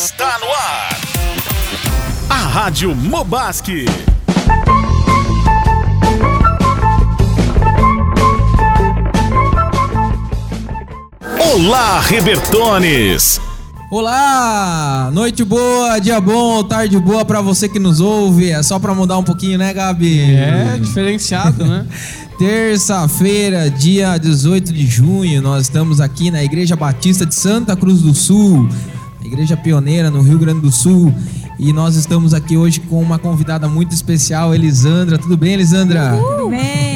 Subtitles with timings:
[0.00, 1.00] Está no ar.
[2.30, 3.84] A Rádio Mobasque.
[11.52, 13.40] Olá, Rebertones.
[13.90, 15.10] Olá!
[15.12, 18.50] Noite boa, dia bom, tarde boa pra você que nos ouve.
[18.52, 20.20] É só pra mudar um pouquinho, né, Gabi?
[20.30, 21.84] É, diferenciado, né?
[22.38, 28.14] Terça-feira, dia 18 de junho, nós estamos aqui na Igreja Batista de Santa Cruz do
[28.14, 28.68] Sul,
[29.24, 31.12] igreja pioneira no Rio Grande do Sul.
[31.58, 35.18] E nós estamos aqui hoje com uma convidada muito especial, Elisandra.
[35.18, 36.16] Tudo bem, Elisandra?
[36.16, 36.87] Tudo bem.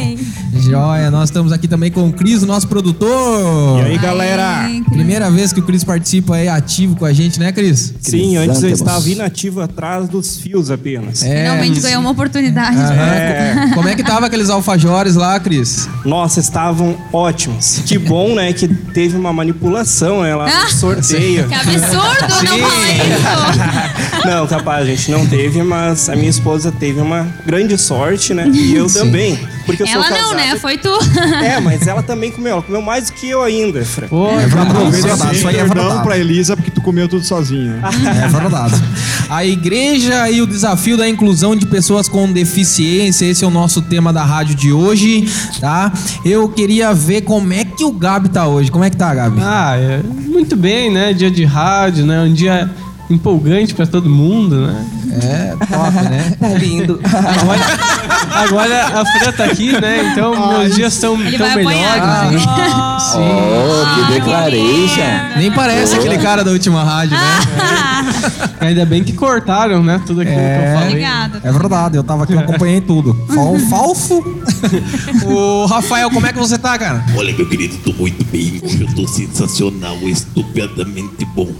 [0.72, 3.80] Joia, nós estamos aqui também com o Cris, o nosso produtor.
[3.82, 4.42] E aí, galera?
[4.62, 7.92] Ai, Primeira vez que o Cris participa aí ativo com a gente, né, Cris?
[8.00, 8.80] Sim, antes eu Crisântemos.
[8.80, 11.22] estava inativo atrás dos fios apenas.
[11.22, 12.76] Finalmente ganhou uma oportunidade.
[12.78, 13.70] Aham.
[13.74, 15.86] Como é que tava aqueles alfajores lá, Cris?
[16.06, 17.82] Nossa, estavam ótimos.
[17.84, 20.64] Que bom, né, que teve uma manipulação né, lá Ah!
[20.64, 21.48] no sorteio.
[21.48, 21.96] Que absurdo,
[22.48, 24.26] não fala isso.
[24.26, 28.48] Não, capaz, a gente não teve, mas a minha esposa teve uma grande sorte, né?
[28.48, 29.38] E eu também.
[29.66, 30.56] Porque eu Ela sou não, né?
[30.56, 30.88] Foi tu.
[31.42, 32.52] É, mas ela também comeu.
[32.54, 34.06] Ela comeu mais do que eu ainda, Fran.
[34.08, 36.02] Pô, É verdade, isso aí é verdade.
[36.02, 37.72] pra Elisa porque tu comeu tudo sozinho.
[37.72, 37.82] né?
[38.24, 38.74] É verdade.
[39.28, 43.82] A igreja e o desafio da inclusão de pessoas com deficiência, esse é o nosso
[43.82, 45.26] tema da rádio de hoje,
[45.60, 45.92] tá?
[46.24, 48.70] Eu queria ver como é que o Gabi tá hoje.
[48.70, 49.40] Como é que tá, Gabi?
[49.42, 51.12] ah, é, muito bem, né?
[51.12, 52.20] Dia de rádio, né?
[52.22, 52.70] Um dia
[53.10, 54.86] empolgante pra todo mundo, né?
[55.20, 56.32] É, top, né?
[56.40, 57.00] Tá lindo.
[57.04, 57.60] Agora,
[58.44, 60.10] agora a Fran tá aqui, né?
[60.12, 61.66] Então meus dias estão tão melhores.
[61.66, 62.38] né?
[62.98, 63.18] Sim.
[63.20, 65.38] Oh, que declaration.
[65.38, 67.40] Nem parece aquele cara da última rádio, né?
[68.60, 70.00] Ainda bem que cortaram, né?
[70.06, 70.88] Tudo aquilo que eu falei.
[70.88, 71.40] Obrigada.
[71.44, 73.14] É verdade, eu tava aqui, eu acompanhei tudo.
[73.34, 74.22] Fal falso.
[75.26, 77.04] o Rafael, como é que você tá, cara?
[77.16, 78.60] Olha, meu querido, tô muito bem.
[78.62, 81.50] Hoje eu tô sensacional, estupendamente bom.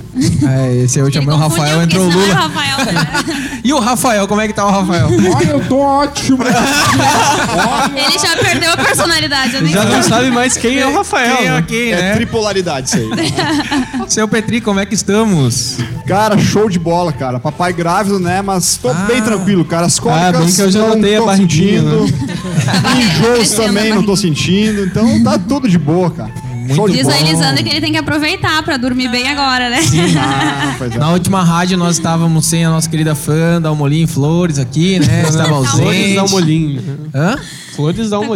[0.48, 2.40] É, esse aí eu Ele chamei o confundiu, Rafael, entrou o senão é Lula.
[2.40, 3.41] Rafael, né?
[3.64, 5.08] E o Rafael, como é que tá o Rafael?
[5.36, 6.38] Olha, eu tô ótimo.
[7.96, 9.54] Ele já perdeu a personalidade.
[9.54, 9.90] Eu nem Já sei.
[9.90, 11.36] não sabe mais quem é o Rafael.
[11.36, 11.58] Quem é né?
[11.58, 12.14] aqui, É né?
[12.14, 13.08] tripolaridade isso aí.
[14.08, 15.78] Seu Petri, como é que estamos?
[16.06, 17.38] Cara, show de bola, cara.
[17.40, 18.42] Papai grávido, né?
[18.42, 18.94] Mas tô Ah.
[19.06, 19.86] bem tranquilo, cara.
[19.86, 22.04] As Ah, cólicas bem que eu já não notei a tô barriguinha, sentindo.
[22.98, 24.84] Enjoos a também não tô sentindo.
[24.84, 26.30] Então tá tudo de boa, cara.
[26.66, 27.14] De Diz bola.
[27.16, 29.80] a Elisandra que ele tem que aproveitar pra dormir bem agora, né?
[30.18, 30.98] Ah, pois é.
[30.98, 35.22] Na última rádio nós estávamos sem a nossa querida fã da Almolim Flores aqui, né?
[35.28, 36.18] Estava Flores ausente.
[36.20, 36.82] um molinho.
[36.82, 36.96] né?
[37.14, 37.36] Hã?
[37.74, 38.26] Flores dá um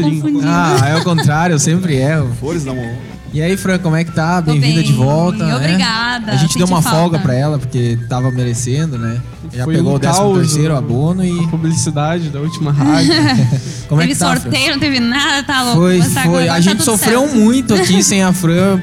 [0.41, 0.77] Tá.
[0.83, 2.31] Ah, é o contrário, eu sempre erro.
[2.41, 3.16] Flores da mão.
[3.33, 4.41] E aí, Fran, como é que tá?
[4.41, 5.45] Bem-vinda de bem, volta.
[5.45, 5.55] né?
[5.57, 6.99] obrigada, A gente deu uma falta.
[6.99, 9.21] folga pra ela, porque tava merecendo, né?
[9.53, 10.79] Já Foi pegou um o 13 caos, terceiro né?
[10.79, 11.47] abono A e.
[11.49, 13.13] publicidade da última rádio.
[13.89, 14.41] Como é teve que tá, Fran?
[14.41, 15.81] sorteio, não teve nada, tá louco.
[15.81, 16.49] Foi, tá- foi.
[16.49, 17.37] A tá gente tudo sofreu certo.
[17.37, 18.81] muito aqui sem a Fran,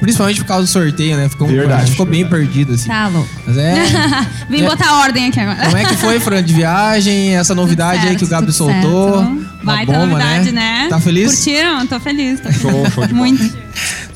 [0.00, 1.28] principalmente por causa do sorteio, né?
[1.28, 2.88] Ficou, Verdade, a gente ficou bem perdido, assim.
[2.88, 3.28] Tá louco.
[3.48, 3.74] Mas é.
[4.48, 4.66] Vim É.
[4.68, 5.64] botar ordem aqui agora.
[5.64, 7.34] Como é que foi, Fran, de viagem?
[7.36, 9.18] Essa novidade aí que o Gabi soltou.
[9.24, 9.48] certo.
[9.60, 10.86] Uma Baita bomba, novidade, né?
[10.88, 11.34] Tá feliz?
[11.34, 11.86] Curtiram?
[11.88, 12.38] Tô feliz.
[12.40, 13.12] Tô Show, show de.
[13.12, 13.67] Muito.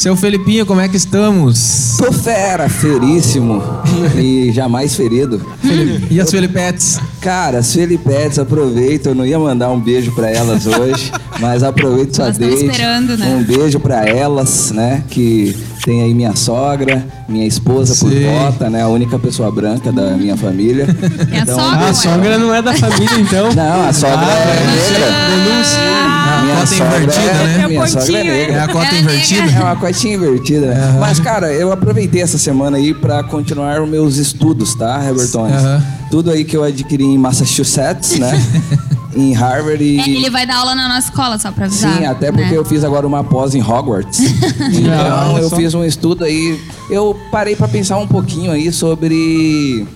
[0.03, 1.95] Seu Felipinho, como é que estamos?
[1.97, 3.63] Tô fera, feríssimo
[4.17, 5.41] e jamais ferido.
[6.11, 6.99] E as Felipetes?
[7.21, 12.17] Cara, as Felipetes, aproveito, eu não ia mandar um beijo pra elas hoje, mas aproveito
[12.17, 12.65] sua deixa.
[12.65, 13.29] esperando, né?
[13.29, 18.25] Um beijo pra elas, né, que tem aí minha sogra, minha esposa por Sim.
[18.25, 20.85] cota, né, a única pessoa branca da minha família.
[21.31, 23.53] É a sogra, Ah, a sogra não é da família, então.
[23.55, 25.07] Não, a sogra é negra.
[25.07, 25.65] A Minha
[26.67, 27.69] cota invertida, é, né?
[27.69, 28.57] Minha sogra é negra.
[28.57, 29.51] É a cota é invertida?
[29.51, 30.97] É uma cotinha invertida, né?
[30.99, 35.57] Mas, cara, eu aproveitei essa semana aí pra continuar os meus estudos, tá, Hebertones?
[35.57, 35.83] Aham.
[36.11, 38.33] Tudo aí que eu adquiri em Massachusetts, né?
[39.17, 40.01] em Harvard e...
[40.01, 41.99] É, ele vai dar aula na nossa escola, só pra avisar.
[41.99, 42.57] Sim, até porque né?
[42.57, 44.21] eu fiz agora uma pós em Hogwarts.
[44.73, 46.61] então, eu fiz um estudo aí.
[46.91, 49.87] Eu parei pra pensar um pouquinho aí sobre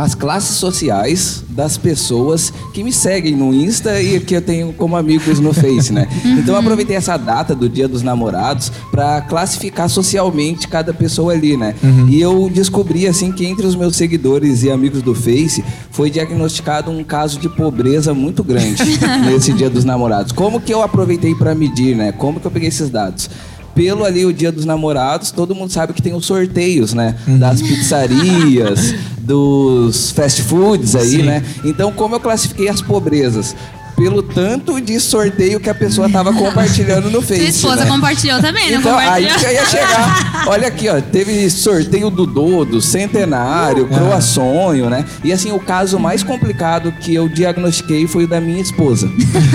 [0.00, 4.96] as classes sociais das pessoas que me seguem no Insta e que eu tenho como
[4.96, 6.08] amigos no Face, né?
[6.40, 11.56] Então eu aproveitei essa data do Dia dos Namorados pra classificar socialmente cada pessoa ali,
[11.56, 11.74] né?
[12.08, 16.90] E eu descobri assim que entre os meus seguidores e amigos do Face foi diagnosticado
[16.90, 18.82] um caso de pobreza muito grande
[19.26, 20.32] nesse Dia dos Namorados.
[20.32, 22.10] Como que eu aproveitei pra medir, né?
[22.12, 23.28] Como que eu peguei esses dados?
[23.74, 27.16] Pelo ali o Dia dos Namorados, todo mundo sabe que tem os sorteios, né?
[27.38, 28.94] Das pizzarias,
[29.30, 31.22] dos fast foods aí, Sim.
[31.22, 31.44] né?
[31.64, 33.54] Então, como eu classifiquei as pobrezas?
[33.96, 37.40] Pelo tanto de sorteio que a pessoa tava compartilhando no Face.
[37.40, 37.90] Sua esposa né?
[37.90, 39.38] compartilhou também, não Então, aí compartilhou?
[39.38, 40.44] que eu ia chegar.
[40.48, 41.00] Olha aqui, ó.
[41.00, 45.04] Teve sorteio do Dodo, Centenário, Croa Sonho, né?
[45.22, 49.08] E assim, o caso mais complicado que eu diagnostiquei foi o da minha esposa.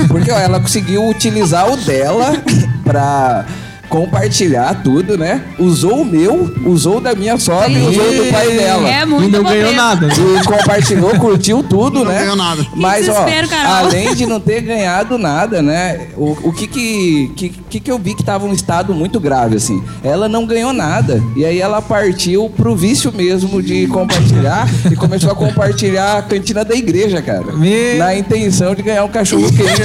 [0.07, 2.33] Porque ó, ela conseguiu utilizar o dela
[2.85, 3.45] pra
[3.89, 5.41] compartilhar tudo, né?
[5.59, 8.89] Usou o meu, usou o da minha sogra e usou o do pai dela.
[8.89, 10.07] É muito E não ganhou nada.
[10.07, 10.13] né?
[10.41, 12.19] E compartilhou, curtiu tudo, Não né?
[12.19, 12.65] ganhou nada.
[12.75, 13.25] Mas, ó,
[13.67, 16.07] além de não ter ganhado nada, né?
[16.15, 19.55] O, o que, que, que que que eu vi que tava um estado muito grave,
[19.57, 19.83] assim?
[20.03, 21.21] Ela não ganhou nada.
[21.35, 26.63] E aí ela partiu pro vício mesmo de compartilhar e começou a compartilhar a cantina
[26.63, 27.51] da igreja, cara.
[27.53, 29.81] Me- Na intenção de ganhar um cachorro quente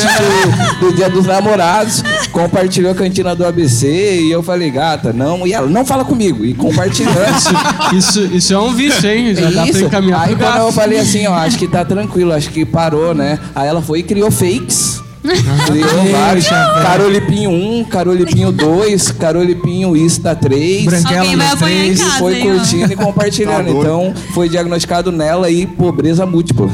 [0.81, 2.03] do, do dia dos namorados.
[2.33, 5.47] Compartilhou a cantina do ABC e eu falei, gata, não.
[5.47, 6.45] E ela, não fala comigo.
[6.45, 7.11] E compartilhando.
[7.97, 9.35] Isso, isso é um vício, hein?
[9.35, 9.85] Já dá pra Isso.
[9.85, 13.39] encaminhar Aí quando eu falei assim, ó, acho que tá tranquilo, acho que parou, né?
[13.55, 15.03] Aí ela foi e criou fakes.
[15.23, 16.47] Criou vários.
[16.49, 20.85] Carolipinho 1, Carolipinho 2, Carolipinho Insta 3.
[20.87, 22.01] Branquela Alguém vai apanhar em três.
[22.03, 22.55] casa, Foi hein, ó.
[22.57, 23.57] curtindo e compartilhando.
[23.57, 23.81] Tá doido.
[23.81, 26.69] então, foi diagnosticado nela aí pobreza múltipla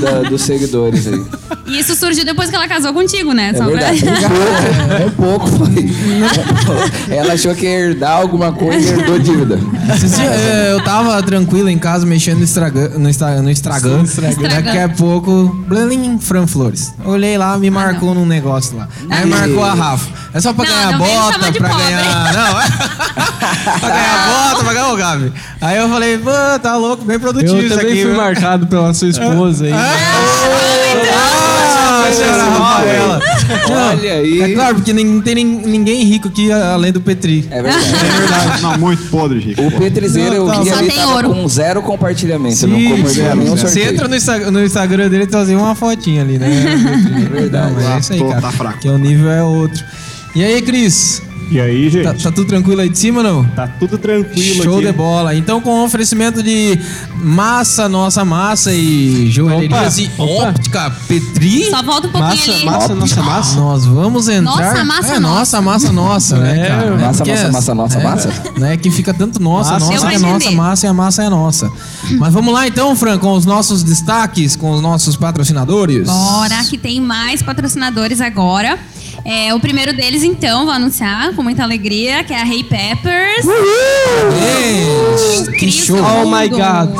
[0.00, 1.22] da- dos seguidores aí.
[1.66, 3.50] E isso surgiu depois que ela casou contigo, né?
[3.54, 4.04] É Só pra- verdade.
[5.06, 7.16] Um pouco, um pouco foi.
[7.16, 9.58] Ela achou que ia herdar alguma coisa e herdou dívida.
[9.94, 14.04] Esses dias, eh, eu tava tranquilo em casa mexendo no Instagram, no, Insta, no Instagram.
[14.50, 16.92] Daqui a pouco, blim, Fran Flores.
[17.04, 18.88] Olhei lá, me marcou num negócio lá.
[19.08, 20.10] Aí marcou a Rafa.
[20.34, 21.84] É só pra Não, ganhar não bota, pra pobre.
[21.84, 22.32] ganhar.
[22.32, 22.64] Não, é.
[23.78, 25.32] pra ganhar bota, pra ganhar o Gabi.
[25.60, 26.30] Aí eu falei, pô,
[26.60, 28.02] tá louco, bem produtivo Eu isso também aqui.
[28.02, 28.16] fui viu?
[28.20, 29.72] marcado pela sua esposa aí.
[29.72, 29.96] Ah,
[32.10, 33.20] senhora Rafaela.
[33.90, 34.40] Olha aí.
[34.42, 37.46] É claro, porque não tem ninguém rico aqui além do Petri.
[37.50, 37.86] É verdade.
[37.88, 38.62] É verdade.
[38.62, 39.62] Não, muito podre, Rico.
[39.62, 40.62] O Petrizeiro eu Não, tá.
[40.62, 42.66] vi ali tava com zero compartilhamento.
[42.66, 43.68] não Sim, compartilhou zero, nenhum zero.
[43.68, 46.48] Você entra no, Insta- no Instagram dele e trazer uma fotinha ali, né?
[47.26, 47.74] É verdade.
[47.74, 48.40] Não, é isso aí, cara.
[48.40, 48.78] tá fraco.
[48.78, 49.84] Que o nível é outro.
[50.34, 51.22] E aí, Cris?
[51.52, 52.04] E aí, gente?
[52.04, 53.44] Tá, tá tudo tranquilo aí de cima ou não?
[53.50, 54.86] Tá tudo tranquilo Show aqui.
[54.86, 55.34] de bola.
[55.34, 56.78] Então, com oferecimento de
[57.16, 60.48] massa, nossa massa e joalherias e opa.
[60.48, 62.64] óptica Petri, Só volta um pouquinho Massa, ali.
[62.64, 63.56] massa, nossa massa.
[63.60, 64.42] nós vamos entrar.
[64.44, 66.90] Nossa, massa, é, nossa, massa, nossa, né, É, cara?
[66.96, 68.42] massa, Porque massa, é- massa, nossa, é, massa.
[68.56, 69.84] Né, que fica tanto nossa, Massa.
[69.92, 70.56] nossa, é nossa, entender.
[70.56, 71.70] massa e a massa é nossa.
[72.18, 76.06] Mas vamos lá então, Fran, com os nossos destaques, com os nossos patrocinadores.
[76.06, 78.78] Bora, que tem mais patrocinadores agora.
[79.24, 83.46] É, o primeiro deles, então, vou anunciar com muita alegria, que é a Hey Peppers.
[85.44, 85.98] Gente, que show.
[85.98, 86.48] Oh my.
[86.48, 86.90] God.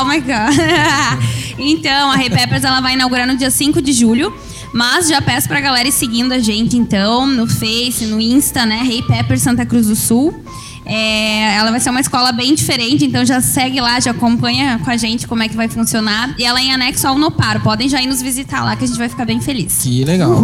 [0.00, 0.54] Oh my God.
[1.58, 4.32] então, a Hey Peppers ela vai inaugurar no dia 5 de julho.
[4.72, 8.82] Mas já peço pra galera ir seguindo a gente, então, no Face, no Insta, né?
[8.84, 10.38] Hey Peppers Santa Cruz do Sul.
[10.86, 14.90] É, ela vai ser uma escola bem diferente, então já segue lá, já acompanha com
[14.90, 16.34] a gente como é que vai funcionar.
[16.38, 17.60] E ela é em anexo ao Nopar.
[17.62, 19.80] Podem já ir nos visitar lá que a gente vai ficar bem feliz.
[19.82, 20.40] Que legal.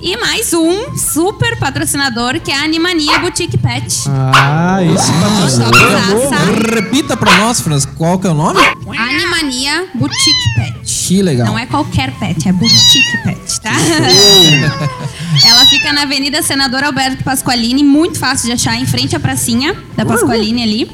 [0.00, 4.04] E mais um super patrocinador que é a Animania Boutique Pet.
[4.08, 6.28] Ah, esse patrocinador é novo.
[6.28, 8.60] Praça, Repita pra nós, Fran, qual que é o nome?
[8.98, 10.78] Animania Boutique Pet.
[10.84, 11.46] Que legal.
[11.46, 13.72] Não é qualquer pet, é boutique pet, tá?
[15.68, 20.04] Fica na Avenida Senador Alberto Pasqualini, muito fácil de achar, em frente à pracinha da
[20.06, 20.90] Pasqualini ali.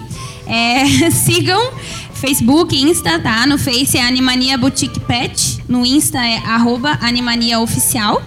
[0.46, 1.60] É, sigam
[2.14, 3.46] Facebook, Insta, tá?
[3.46, 8.20] No Face é Animania Boutique Pet, no Insta é arroba Animania Oficial.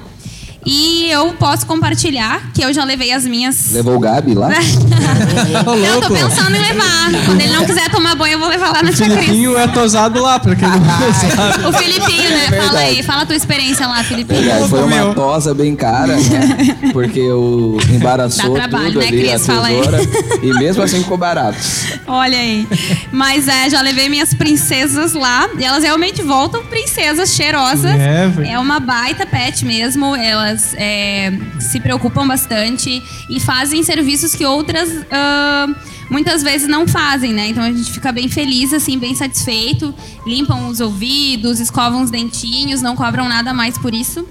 [0.69, 3.71] E eu posso compartilhar que eu já levei as minhas.
[3.71, 4.49] Levou o Gabi lá?
[5.49, 6.13] Não, tô louco.
[6.13, 7.25] pensando em levar.
[7.25, 9.19] Quando ele não quiser tomar banho, eu vou levar lá na tia Cris.
[9.19, 10.79] Filipinho é tosado lá, pra quem não
[11.35, 11.65] sabe.
[11.65, 12.61] O Filipinho, né?
[12.61, 14.41] Fala aí, fala a tua experiência lá, Filipinho.
[14.41, 16.77] Verdade, foi uma tosa bem cara, né?
[16.91, 19.45] Porque eu embaraçou Dá trabalho, tudo né, ali, a Cris?
[19.45, 19.81] Fala aí.
[19.81, 19.99] tesoura.
[20.43, 21.57] E mesmo assim ficou barato.
[22.05, 22.67] Olha aí.
[23.11, 27.91] Mas é, já levei minhas princesas lá e elas realmente voltam princesas cheirosas.
[27.91, 28.49] É, velho.
[28.49, 30.15] É uma baita pet mesmo.
[30.15, 35.67] Elas é, se preocupam bastante e fazem serviços que outras ah,
[36.09, 37.49] muitas vezes não fazem, né?
[37.49, 39.93] Então a gente fica bem feliz, assim, bem satisfeito.
[40.25, 44.25] Limpam os ouvidos, escovam os dentinhos, não cobram nada mais por isso.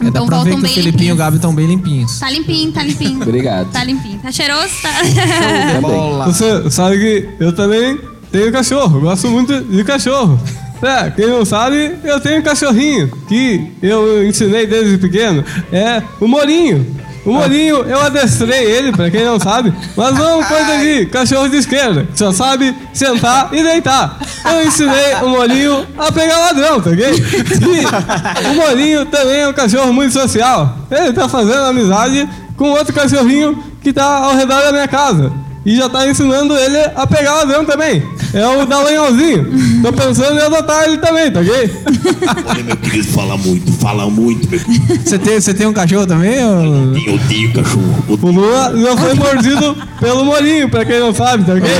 [0.00, 1.16] É, dá Então pra ver voltam que o bem Felipinho e o.
[1.16, 2.18] Gabi estão bem limpinhos.
[2.18, 3.20] Tá limpinho, tá limpinho.
[3.22, 3.70] Obrigado.
[3.70, 4.18] Tá limpinho.
[4.18, 4.74] Tá cheiroso?
[4.82, 4.90] Tá.
[6.26, 7.98] Você sabe que eu também
[8.30, 10.38] tenho cachorro, gosto muito de cachorro.
[10.82, 15.44] É, quem não sabe, eu tenho um cachorrinho que eu ensinei desde pequeno.
[15.72, 16.94] É o Morinho.
[17.24, 21.56] O Morinho, eu adestrei ele, pra quem não sabe, mas não coisa de cachorro de
[21.56, 22.06] esquerda.
[22.14, 24.18] Só sabe sentar e deitar.
[24.44, 27.06] Eu ensinei o Morinho a pegar ladrão, tá ok?
[27.06, 30.76] E o Morinho também é um cachorro muito social.
[30.90, 32.28] Ele tá fazendo amizade
[32.58, 35.32] com outro cachorrinho que tá ao redor da minha casa.
[35.66, 38.02] E já tá ensinando ele a pegar ladrão também.
[38.34, 39.80] É o Dallagnolzinho.
[39.82, 41.70] Tô pensando em adotar ele também, tá ok?
[42.46, 45.00] Olha, meu querido, fala muito, fala muito, meu querido.
[45.08, 46.44] Você tem, você tem um cachorro também?
[46.44, 48.04] ou- Eu odeio cachorro.
[48.08, 51.70] O Lua já foi mordido pelo Molinho, pra quem não sabe, tá ok?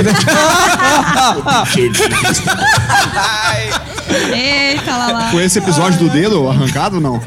[1.73, 2.03] Cheio de
[4.35, 5.31] Eita, lá lá.
[5.31, 7.21] Foi esse episódio do dedo arrancado ou não?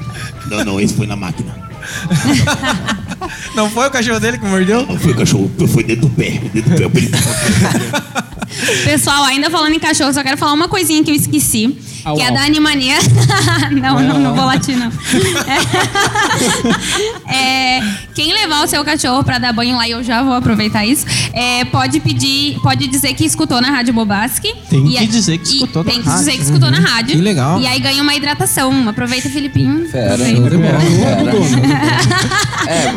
[0.50, 1.54] Não, não, esse foi na máquina.
[3.56, 4.86] Não foi o cachorro dele que mordeu?
[4.86, 6.42] Não foi cachorro, foi dentro do pé.
[6.54, 7.02] Dentro do pé.
[8.86, 11.78] Pessoal, ainda falando em cachorro, só quero falar uma coisinha que eu esqueci.
[12.16, 12.96] que é da Animania.
[13.72, 14.92] não, não, não vou latir, não.
[17.30, 17.82] É,
[18.16, 21.06] quem levar o seu cachorro pra dar banho lá, e eu já vou aproveitar isso,
[21.34, 24.54] é, pode pedir, pode dizer que escutou na Rádio Bobaski.
[24.70, 26.20] Tem E que aí- dizer que e escutou na Tem que rádio.
[26.26, 27.16] dizer que escutou na rádio.
[27.16, 27.60] Que legal.
[27.60, 28.88] E aí ganha uma hidratação.
[28.88, 29.88] Aproveita, Filipinho.
[29.90, 30.14] Fera.
[30.14, 30.78] Aproveita.
[32.68, 32.94] É,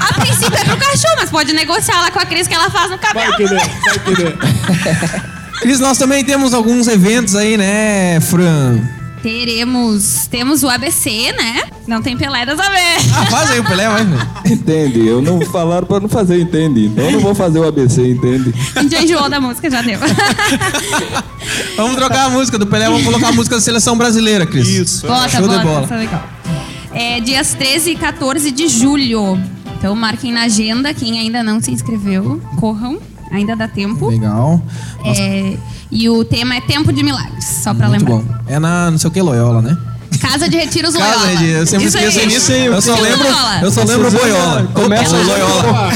[0.00, 2.90] A princípio é pro cachorro, mas pode negociar lá com a Cris que ela faz
[2.90, 3.34] no cabelo.
[5.60, 8.80] Cris, nós também temos alguns eventos aí, né, Fran?
[9.22, 11.62] Teremos, temos o ABC, né?
[11.86, 13.10] Não tem Pelé dessa vez.
[13.16, 14.06] Ah, faz aí o Pelé, vai.
[14.44, 15.06] Entende?
[15.06, 16.84] Eu não falaram pra não fazer, entende?
[16.86, 18.54] Então eu não vou fazer o ABC, entende?
[18.76, 19.98] A gente já enjoou da música, já deu.
[21.76, 24.68] Vamos trocar a música do Pelé, vamos colocar a música da seleção brasileira, Cris.
[24.68, 25.06] Isso.
[25.06, 25.84] Bota, Show de bota, bola.
[25.84, 26.28] essa é legal.
[26.94, 29.38] É dias 13 e 14 de julho.
[29.76, 32.98] Então marquem na agenda, quem ainda não se inscreveu, corram,
[33.30, 34.08] ainda dá tempo.
[34.08, 34.62] Legal.
[35.04, 35.56] É,
[35.90, 38.22] e o tema é Tempo de Milagres, só pra Muito lembrar.
[38.22, 38.42] bom.
[38.46, 39.76] É na não sei o que Loyola, né?
[40.26, 41.36] Casa de Retiros Casa Loyola.
[41.36, 42.26] de, eu sempre Isso esqueço aí.
[42.26, 42.52] nisso.
[42.52, 43.60] Eu só Retiros lembro, Loyola.
[43.62, 44.70] eu só lembro Boiola.
[44.74, 45.90] Começa o Loyola.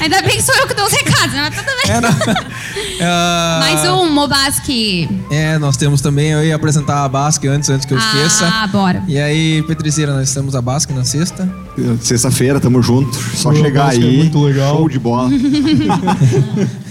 [0.00, 1.50] Ainda bem que sou eu que dou os recados, né?
[1.50, 1.96] Mas tudo bem.
[1.96, 2.52] É, não.
[3.04, 5.08] Ah, Mais um Mobaski.
[5.28, 8.46] É, nós temos também, eu ia apresentar a Basque antes, antes que eu esqueça.
[8.46, 9.02] Ah, bora.
[9.08, 11.52] E aí, Petriceira, nós temos a Basque na sexta.
[12.00, 13.12] Sexta-feira, tamo junto.
[13.34, 14.16] Só Pô, chegar Basque é aí.
[14.18, 14.76] muito legal.
[14.76, 15.28] Show de bola.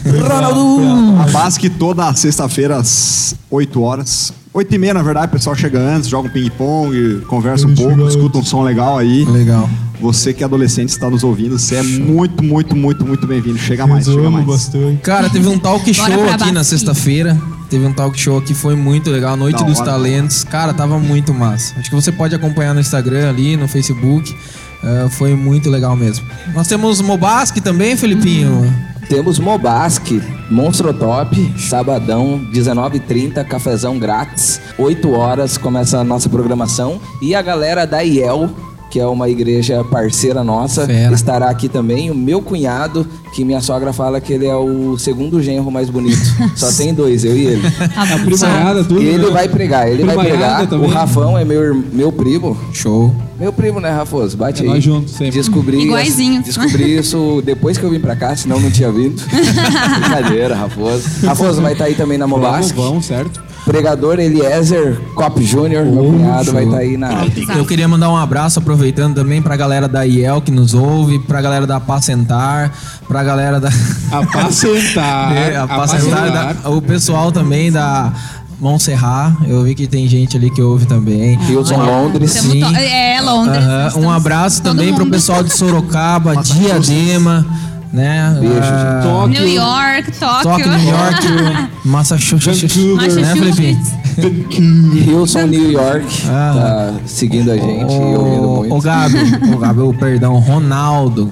[1.20, 4.34] A Basque toda sexta-feira às 8 horas.
[4.54, 8.08] 8 e meia, na verdade, o pessoal chega antes, joga um ping-pong, conversa um pouco,
[8.08, 9.24] escuta um som legal aí.
[9.26, 9.70] Legal.
[10.02, 13.58] Você que é adolescente está nos ouvindo, você é muito, muito, muito, muito bem-vindo.
[13.60, 14.46] Chega mais, chega mais.
[14.46, 15.02] bastante.
[15.04, 17.40] Cara, teve um talk show aqui na sexta-feira.
[17.70, 19.92] Teve um talk show que foi muito legal, Noite Da dos hora.
[19.92, 20.44] Talentos.
[20.44, 21.76] Cara, tava muito massa.
[21.78, 24.36] Acho que você pode acompanhar no Instagram ali, no Facebook.
[24.84, 26.26] Ah, foi muito legal mesmo.
[26.54, 28.72] Nós temos Mobasque também, Felipinho.
[29.08, 37.00] Temos Mobasque, Monstro Top, sabadão, 19h30, cafezão grátis, 8 horas começa a nossa programação.
[37.22, 38.50] E a galera da IEL,
[38.92, 41.14] que é uma igreja parceira nossa, Fera.
[41.16, 42.12] estará aqui também.
[42.12, 46.20] O meu cunhado, que minha sogra fala que ele é o segundo genro mais bonito.
[46.56, 47.72] Só tem dois, eu e ele.
[47.72, 48.26] Tá bom.
[48.26, 49.02] Primaiada, tudo.
[49.02, 49.32] E ele né?
[49.32, 50.68] vai pregar, ele vai pregar.
[50.68, 50.90] também.
[50.90, 52.58] O Rafão é meu, meu primo.
[52.74, 53.16] Show.
[53.40, 54.38] Meu primo, né, Rafoso?
[54.38, 54.70] Bate É aí.
[54.74, 55.32] nós juntos sempre.
[55.32, 56.44] Descobri, Iguaizinho.
[56.44, 59.20] descobri isso depois que eu vim pra cá, senão não tinha vindo.
[60.00, 61.04] Brincadeira, Rafoso.
[61.26, 62.78] Rafoso vai estar aí também na Vamos, Mobasque.
[62.78, 63.42] vamos, certo?
[63.72, 67.10] Pregador Eliezer Cop Júnior, meu cunhado, vai estar aí na.
[67.56, 71.42] Eu queria mandar um abraço, aproveitando também pra galera da IEL que nos ouve, pra
[71.42, 72.70] galera da Apacentar,
[73.08, 73.70] pra galera da.
[74.12, 75.32] Apacentar.
[75.34, 76.32] É, Apacentar,
[76.64, 78.12] da- o pessoal também da
[78.60, 79.34] Montserrat.
[79.48, 81.40] Eu vi que tem gente ali que ouve também.
[81.50, 82.34] Hilton Londres.
[82.34, 82.60] Tamo Sim.
[82.60, 83.58] to- É, Londres.
[83.64, 85.14] Aham, nós Um abraço também pro mundo.
[85.14, 87.46] pessoal de Sorocaba, Diadema,
[87.94, 88.38] né?
[88.40, 90.44] Beijo, Ah, New York, Tóquio.
[90.52, 92.76] Tóquio, New York, Massachusetts,
[93.16, 93.78] né, Felipe?
[95.10, 96.54] Hilson New York Ah.
[96.56, 98.76] tá seguindo a gente e ouvindo Ô, muito.
[98.76, 99.18] ô Gabi,
[99.54, 101.32] ô Gabi, ô, perdão, Ronaldo.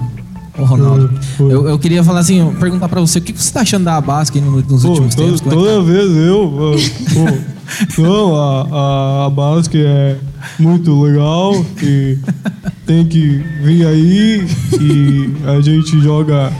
[0.57, 3.85] Ô Ronaldo, eu, eu queria falar assim, perguntar pra você, o que você tá achando
[3.85, 5.41] da Abasque nos, Pô, últimos toda, tempos?
[5.41, 6.75] Como é toda vez eu.
[7.95, 10.17] Pô, não, a, a, a Basque é
[10.59, 12.17] muito legal e
[12.89, 14.47] tem que vir aí
[14.81, 16.51] e a gente joga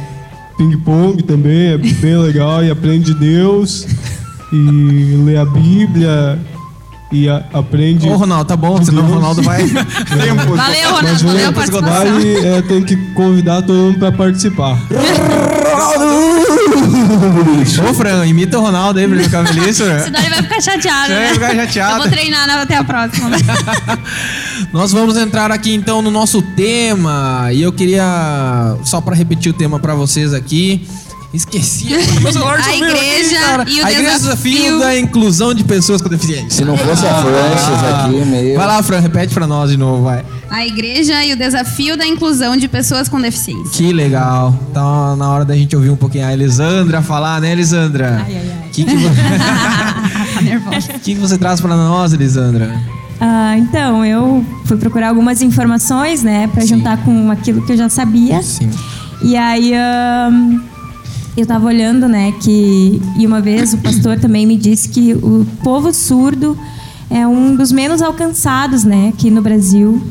[0.60, 3.88] ping-pong também, é bem legal e aprende Deus
[4.54, 6.40] e lê a Bíblia
[7.12, 8.08] e a- aprende.
[8.08, 9.14] Ô Ronaldo, tá bom, senão o.
[9.16, 9.64] Ronaldo vai...
[9.68, 10.56] Tempo.
[10.56, 11.24] Valeu, Ronaldo.
[11.26, 12.14] Valeu a participação.
[12.14, 14.78] vai, é, tem que convidar todo mundo pra participar.
[17.90, 19.78] Ô Fran, imita o Ronaldo aí pra ele ficar feliz.
[19.78, 21.10] Senão ele vai ficar chateado.
[21.10, 21.34] Né?
[21.34, 21.96] vai ficar chateado.
[21.96, 23.30] Eu vou treinar até a próxima.
[24.74, 29.54] Nós vamos entrar aqui então no nosso tema e eu queria só pra repetir o
[29.56, 30.88] tema pra vocês aqui.
[31.34, 31.88] Esqueci.
[31.94, 36.50] A igreja e o a igreja desafio- desafio da inclusão de pessoas com deficiência.
[36.50, 38.58] Se não fosse a Francis aqui, meu.
[38.58, 40.26] Vai lá, Fran, repete pra nós de novo, vai.
[40.50, 43.70] A igreja e o desafio da inclusão de pessoas com deficiência.
[43.72, 44.58] Que legal.
[44.72, 48.24] Então, na hora da gente ouvir um pouquinho a Elisandra falar, né, Elisandra?
[48.26, 48.70] Ai, ai, ai.
[48.72, 49.10] Que que, vo-
[50.42, 50.88] nervosa.
[50.94, 52.76] que que você traz pra nós, Elisandra?
[53.22, 57.90] Ah, então, eu fui procurar algumas informações, né, para juntar com aquilo que eu já
[57.90, 58.42] sabia.
[58.42, 58.72] Sim.
[59.22, 60.60] E aí ahn,
[61.40, 65.46] eu tava olhando, né, que e uma vez o pastor também me disse que o
[65.64, 66.58] povo surdo
[67.10, 70.02] é um dos menos alcançados, né, aqui no Brasil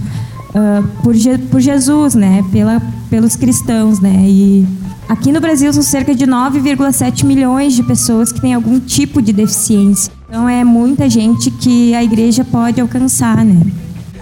[0.55, 2.81] ah, por, Je- por Jesus, né, pela,
[3.11, 4.67] pelos cristãos, né, e
[5.09, 9.33] aqui no Brasil são cerca de 9,7 milhões de pessoas que têm algum tipo de
[9.33, 10.13] deficiência.
[10.29, 13.61] Então é muita gente que a igreja pode alcançar, né.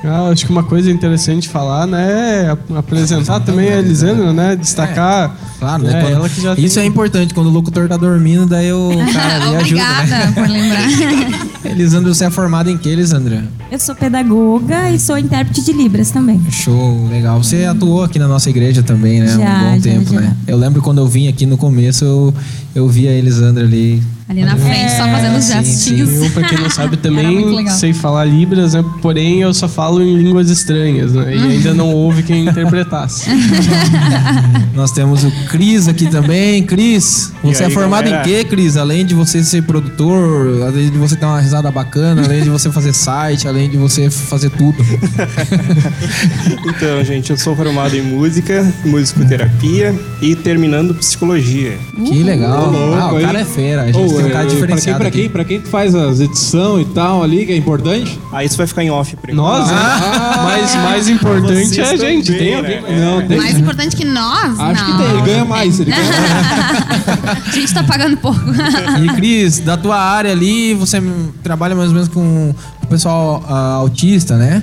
[0.05, 4.33] Ah, acho que uma coisa interessante de falar, né, é ap- apresentar também a Elisandra,
[4.33, 5.37] né, destacar.
[5.59, 5.99] Claro, né?
[5.99, 8.73] É, Quando- ela que já isso tem- é importante, quando o locutor tá dormindo, daí
[8.73, 10.33] o cara ali ajuda, Obrigada né?
[10.35, 11.47] por lembrar.
[11.67, 13.45] Elisandra, você é formada em que, Elisandra?
[13.73, 16.41] Eu sou pedagoga e sou intérprete de Libras também.
[16.51, 17.43] Show, legal.
[17.43, 19.27] Você atuou aqui na nossa igreja também, né?
[19.29, 19.39] Já, um
[19.71, 20.21] bom já, tempo, já.
[20.21, 20.37] né?
[20.47, 22.35] Eu lembro quando eu vim aqui no começo, eu,
[22.75, 24.01] eu vi a Elisandra ali.
[24.29, 26.13] Ali na frente, só fazendo os sim, gestinhos.
[26.15, 28.85] Eu, pra quem não sabe, também sei falar Libras, né?
[29.01, 31.37] Porém, eu só falo em línguas estranhas, né?
[31.37, 33.31] E ainda não houve quem interpretasse.
[34.75, 36.65] Nós temos o Cris aqui também.
[36.65, 38.29] Cris, você aí, é formado galera?
[38.29, 38.77] em quê, Cris?
[38.77, 42.71] Além de você ser produtor, além de você ter uma risada bacana, além de você
[42.73, 44.77] fazer site, além de você fazer tudo.
[46.67, 51.79] Então, gente, eu sou formado em música, musicoterapia e terminando psicologia.
[52.05, 52.73] Que legal.
[52.95, 53.87] ah, o cara é fera.
[53.87, 55.95] Gente Ô, tem um é, cara pra quem, diferenciado pra, quem, pra quem que faz
[55.95, 58.19] as edição e tal ali, que é importante?
[58.33, 59.35] Aí isso vai ficar em off enquanto.
[59.35, 59.77] Nós, né?
[60.45, 62.33] Mas mais importante é a gente.
[62.33, 62.57] também, Tem né?
[62.57, 62.77] alguém?
[62.87, 63.01] É.
[63.01, 63.37] Não, tem.
[63.37, 64.59] Mais importante que nós?
[64.59, 64.99] Acho não.
[64.99, 65.81] que tem, ele ganha mais.
[65.81, 67.47] Ele ganha mais.
[67.47, 68.41] A gente tá pagando pouco.
[69.03, 71.03] E Cris, da tua área ali, você
[71.43, 74.63] trabalha mais ou menos com o pessoal ah, autista, né?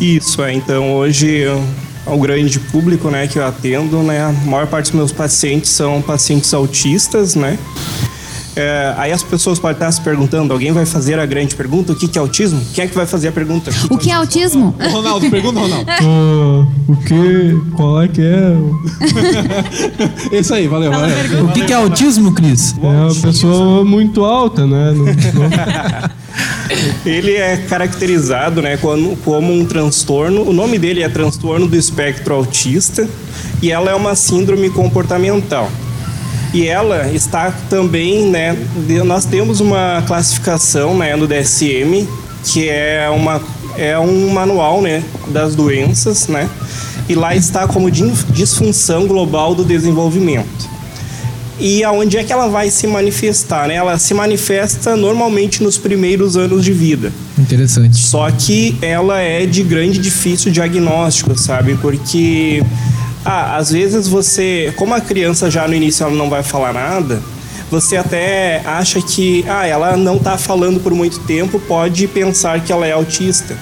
[0.00, 0.52] Isso, é.
[0.52, 1.62] Então, hoje, eu-
[2.06, 6.02] ao grande público né, que eu atendo, né, a maior parte dos meus pacientes são
[6.02, 7.58] pacientes autistas, né?
[8.54, 11.96] É, aí as pessoas podem estar se perguntando, alguém vai fazer a grande pergunta, o
[11.96, 12.60] que que é autismo?
[12.74, 13.70] Quem é que vai fazer a pergunta?
[13.90, 14.74] O que é autismo?
[14.78, 15.86] Ô, Ronaldo, pergunta, Ronaldo.
[16.02, 17.60] Ah, o que?
[17.76, 18.52] Qual é que é?
[20.38, 21.44] Isso aí, valeu, valeu.
[21.46, 22.74] O que, que é autismo, Cris?
[22.82, 24.92] É uma pessoa muito alta, né?
[24.94, 26.12] Não- não-
[27.04, 30.42] Ele é caracterizado né, como, como um transtorno.
[30.48, 33.08] O nome dele é transtorno do espectro autista
[33.62, 35.70] e ela é uma síndrome comportamental.
[36.52, 38.56] E ela está também, né,
[39.04, 42.06] nós temos uma classificação né, no DSM
[42.44, 43.40] que é uma
[43.76, 46.48] é um manual né, das doenças, né?
[47.08, 50.70] E lá está como disfunção global do desenvolvimento.
[51.58, 53.68] E aonde é que ela vai se manifestar?
[53.68, 53.74] Né?
[53.74, 57.12] Ela se manifesta normalmente nos primeiros anos de vida.
[57.38, 57.96] Interessante.
[57.96, 61.76] Só que ela é de grande difícil diagnóstico, sabe?
[61.76, 62.62] Porque
[63.24, 67.22] ah, às vezes você, como a criança já no início ela não vai falar nada,
[67.70, 72.70] você até acha que ah, ela não está falando por muito tempo, pode pensar que
[72.70, 73.56] ela é autista.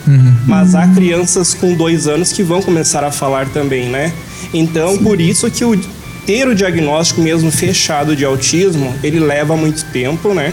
[0.47, 4.13] Mas há crianças com dois anos que vão começar a falar também, né?
[4.53, 5.79] Então, por isso que o
[6.27, 10.53] ter o diagnóstico mesmo fechado de autismo, ele leva muito tempo, né?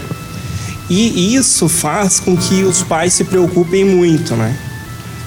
[0.88, 4.56] E isso faz com que os pais se preocupem muito, né?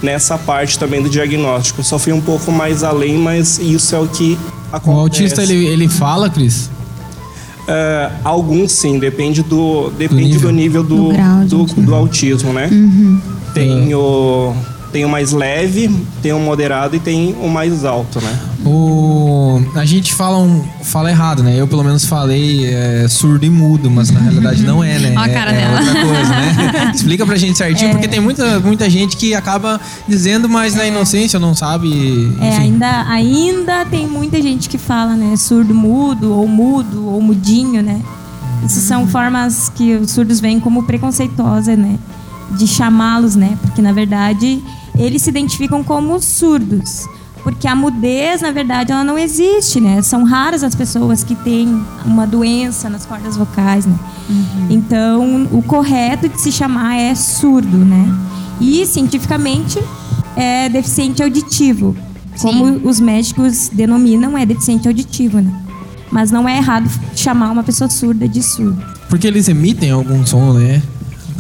[0.02, 1.82] Nessa parte também do diagnóstico.
[1.82, 4.38] Eu só fui um pouco mais além, mas isso é o que
[4.72, 5.00] O acontece.
[5.00, 6.70] autista, ele, ele fala, Cris?
[7.68, 10.42] Ah, alguns sim, depende do, depende nível.
[10.42, 11.84] do nível do, Do do, autismo.
[11.86, 12.70] do autismo, né?
[13.54, 14.54] Tem, o,
[14.92, 15.90] tem o mais leve,
[16.22, 18.40] tem o moderado e tem o mais alto, né?
[18.66, 19.62] O...
[19.76, 20.64] A gente fala, um...
[20.84, 21.56] fala errado, né?
[21.58, 25.14] Eu pelo menos falei é, surdo e mudo, mas na realidade não é, né?
[25.16, 25.80] Ó a é, cara é dela.
[25.80, 26.92] outra coisa, né?
[26.96, 31.40] Explica pra gente certinho, porque tem muita, muita gente que acaba dizendo, mas na inocência
[31.40, 32.36] não sabe.
[32.40, 32.62] É, enfim.
[32.62, 35.36] ainda, ainda tem muita gente que fala, né?
[35.36, 38.02] Surdo mudo, ou mudo, ou mudinho, né?
[38.66, 41.98] Isso são formas que os surdos veem como preconceituosas, né?
[42.52, 43.58] De chamá-los, né?
[43.62, 44.62] Porque, na verdade,
[44.98, 47.08] eles se identificam como surdos.
[47.44, 50.02] Porque a mudez, na verdade, ela não existe, né?
[50.04, 53.96] São raras as pessoas que têm uma doença nas cordas vocais, né?
[54.70, 58.08] Então, o correto de se chamar é surdo, né?
[58.60, 59.80] E, cientificamente,
[60.36, 61.96] é deficiente auditivo.
[62.40, 65.52] Como os médicos denominam, é deficiente auditivo, né?
[66.12, 68.82] Mas não é errado chamar uma pessoa surda de surdo.
[69.10, 70.82] Porque eles emitem algum som, né?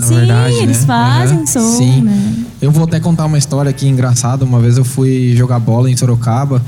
[0.02, 0.86] Na Sim, verdade, eles né?
[0.88, 2.02] fazem Aham, som, Sim.
[2.02, 2.34] né?
[2.60, 4.44] Eu vou até contar uma história aqui engraçada.
[4.44, 6.62] Uma vez eu fui jogar bola em Sorocaba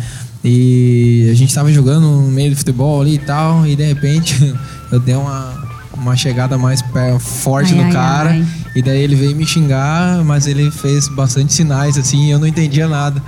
[0.43, 4.53] e a gente tava jogando no meio do futebol ali e tal, e de repente
[4.91, 5.51] eu dei uma,
[5.95, 6.83] uma chegada mais
[7.19, 8.29] forte Ai, no ai, cara.
[8.29, 8.45] ai.
[8.75, 12.47] E daí ele veio me xingar, mas ele fez bastante sinais, assim, e eu não
[12.47, 13.21] entendia nada.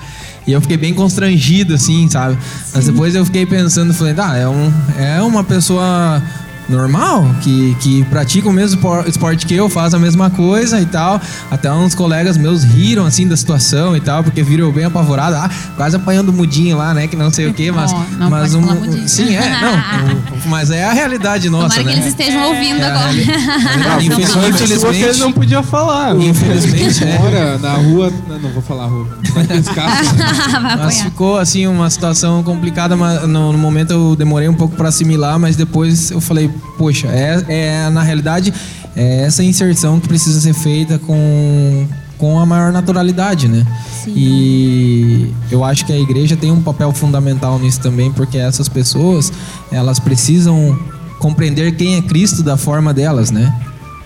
[0.46, 2.38] E eu fiquei bem constrangido, assim, sabe?
[2.74, 6.22] Mas depois eu fiquei pensando, falei, ah, é, um, é uma pessoa
[6.68, 10.86] normal, que, que pratica o mesmo espor- esporte que eu, faz a mesma coisa e
[10.86, 11.22] tal.
[11.52, 15.36] Até uns colegas meus riram, assim, da situação e tal, porque viram eu bem apavorado,
[15.36, 17.92] ah, quase apanhando mudinho lá, né, que não sei o quê, mas...
[17.94, 19.08] Ó, não mas pode um.
[19.08, 21.94] Sim, é, não, um- mas é a realidade nossa, Tomara que né?
[21.94, 23.12] eles estejam ouvindo É agora.
[23.12, 26.16] reali- Infeliz- Porque Infelizmente, ele não podia falar.
[26.16, 27.18] infelizmente, é.
[27.20, 28.12] Mora na rua.
[28.28, 29.08] Não, não vou falar a rua.
[29.34, 29.46] Vai
[30.78, 34.90] Mas ficou assim uma situação complicada, mas no, no momento eu demorei um pouco para
[34.90, 38.54] assimilar, mas depois eu falei, poxa, é, é na realidade
[38.96, 41.88] é essa inserção que precisa ser feita com
[42.18, 43.66] com a maior naturalidade, né?
[44.08, 49.32] E eu acho que a igreja tem um papel fundamental nisso também, porque essas pessoas,
[49.72, 50.78] elas precisam
[51.20, 53.54] compreender quem é Cristo da forma delas, né?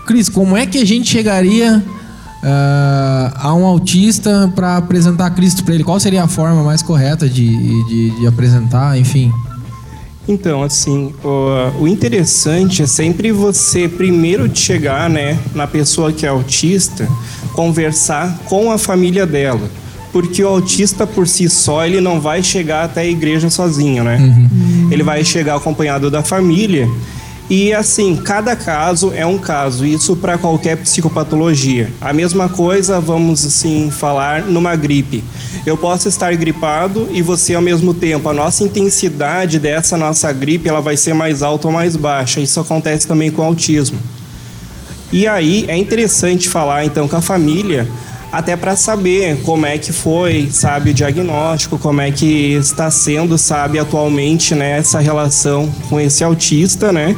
[0.06, 1.84] Cris, como é que a gente chegaria
[2.42, 5.84] ah, a um autista para apresentar Cristo para ele?
[5.84, 9.32] Qual seria a forma mais correta de, de, de apresentar, enfim?
[10.30, 16.24] Então, assim, o, o interessante é sempre você primeiro de chegar, né, na pessoa que
[16.24, 17.10] é autista,
[17.54, 19.68] conversar com a família dela.
[20.14, 24.20] Porque o autista por si só, ele não vai chegar até a igreja sozinho, né?
[24.92, 26.88] Ele vai chegar acompanhado da família.
[27.50, 31.92] E assim, cada caso é um caso, isso para qualquer psicopatologia.
[32.00, 35.24] A mesma coisa, vamos assim falar numa gripe.
[35.66, 40.70] Eu posso estar gripado e você ao mesmo tempo, a nossa intensidade dessa nossa gripe,
[40.70, 42.40] ela vai ser mais alta ou mais baixa.
[42.40, 43.98] Isso acontece também com autismo.
[45.12, 47.88] E aí é interessante falar então com a família,
[48.32, 53.38] até para saber como é que foi, sabe, o diagnóstico, como é que está sendo,
[53.38, 57.16] sabe, atualmente, né, essa relação com esse autista, né?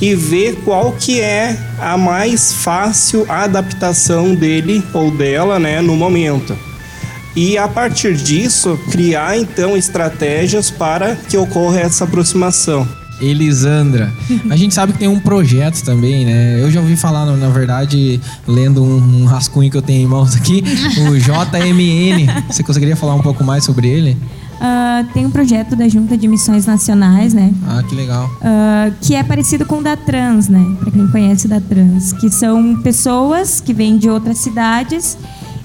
[0.00, 6.56] E ver qual que é a mais fácil adaptação dele ou dela, né, no momento.
[7.36, 12.99] E a partir disso, criar então estratégias para que ocorra essa aproximação.
[13.20, 14.12] Elisandra.
[14.48, 16.60] A gente sabe que tem um projeto também, né?
[16.60, 20.34] Eu já ouvi falar, na verdade, lendo um, um rascunho que eu tenho em mãos
[20.34, 20.62] aqui,
[20.98, 22.26] o JMN.
[22.48, 24.16] Você conseguiria falar um pouco mais sobre ele?
[24.60, 27.50] Ah, tem um projeto da Junta de Missões Nacionais, né?
[27.66, 28.30] Ah, que legal.
[28.42, 30.76] Ah, que é parecido com o da Trans, né?
[30.78, 35.16] Para quem conhece o da Trans, que são pessoas que vêm de outras cidades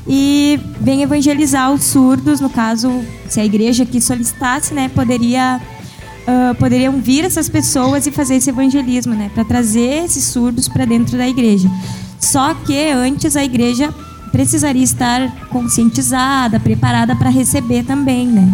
[0.07, 2.39] e vêm evangelizar os surdos.
[2.39, 2.89] No caso,
[3.27, 5.59] se a igreja aqui solicitasse, né, poderia
[6.27, 10.85] ah, poderiam vir essas pessoas e fazer esse evangelismo, né, para trazer esses surdos para
[10.85, 11.69] dentro da igreja.
[12.19, 13.93] Só que antes a igreja
[14.31, 18.45] precisaria estar conscientizada, preparada para receber também, né?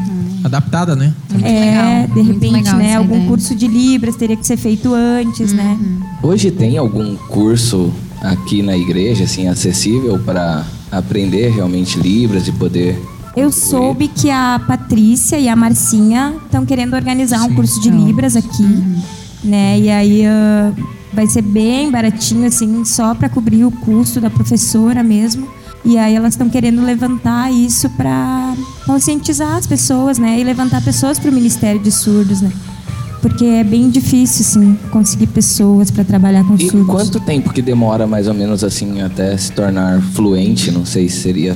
[0.44, 1.14] Adaptada, né?
[1.44, 2.96] É, de muito repente, legal né?
[2.96, 3.28] Algum ideia.
[3.28, 5.80] curso de Libras teria que ser feito antes, né?
[6.22, 13.00] Hoje tem algum curso aqui na igreja, assim, acessível para aprender realmente Libras e poder.
[13.36, 18.36] Eu soube que a Patrícia e a Marcinha estão querendo organizar um curso de Libras
[18.36, 18.84] aqui,
[19.44, 19.80] né?
[19.80, 20.74] E aí ah,
[21.14, 25.48] vai ser bem baratinho, assim, só para cobrir o custo da professora mesmo.
[25.84, 28.54] E aí elas estão querendo levantar isso para
[28.86, 30.40] conscientizar as pessoas, né?
[30.40, 32.52] E levantar pessoas para o Ministério de Surdos, né?
[33.22, 36.88] Porque é bem difícil, assim, conseguir pessoas para trabalhar com E surdos.
[36.88, 40.70] quanto tempo que demora mais ou menos assim até se tornar fluente?
[40.72, 41.56] Não sei se seria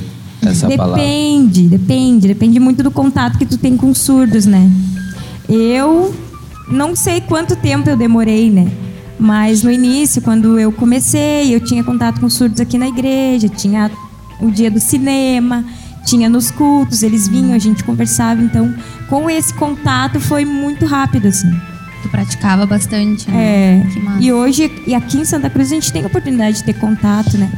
[0.50, 0.96] essa palavra.
[0.96, 2.28] Depende, depende.
[2.28, 4.70] Depende muito do contato que tu tem com surdos, né?
[5.48, 6.14] Eu
[6.68, 8.70] não sei quanto tempo eu demorei, né?
[9.18, 13.90] Mas no início, quando eu comecei, eu tinha contato com surdos aqui na igreja, tinha
[14.40, 15.64] o dia do cinema,
[16.04, 18.42] tinha nos cultos, eles vinham, a gente conversava.
[18.42, 18.74] Então,
[19.08, 21.50] com esse contato foi muito rápido, assim.
[22.02, 23.82] Tu praticava bastante, né?
[23.82, 24.22] É, Que massa.
[24.22, 27.38] e hoje, e aqui em Santa Cruz, a gente tem a oportunidade de ter contato,
[27.38, 27.50] né?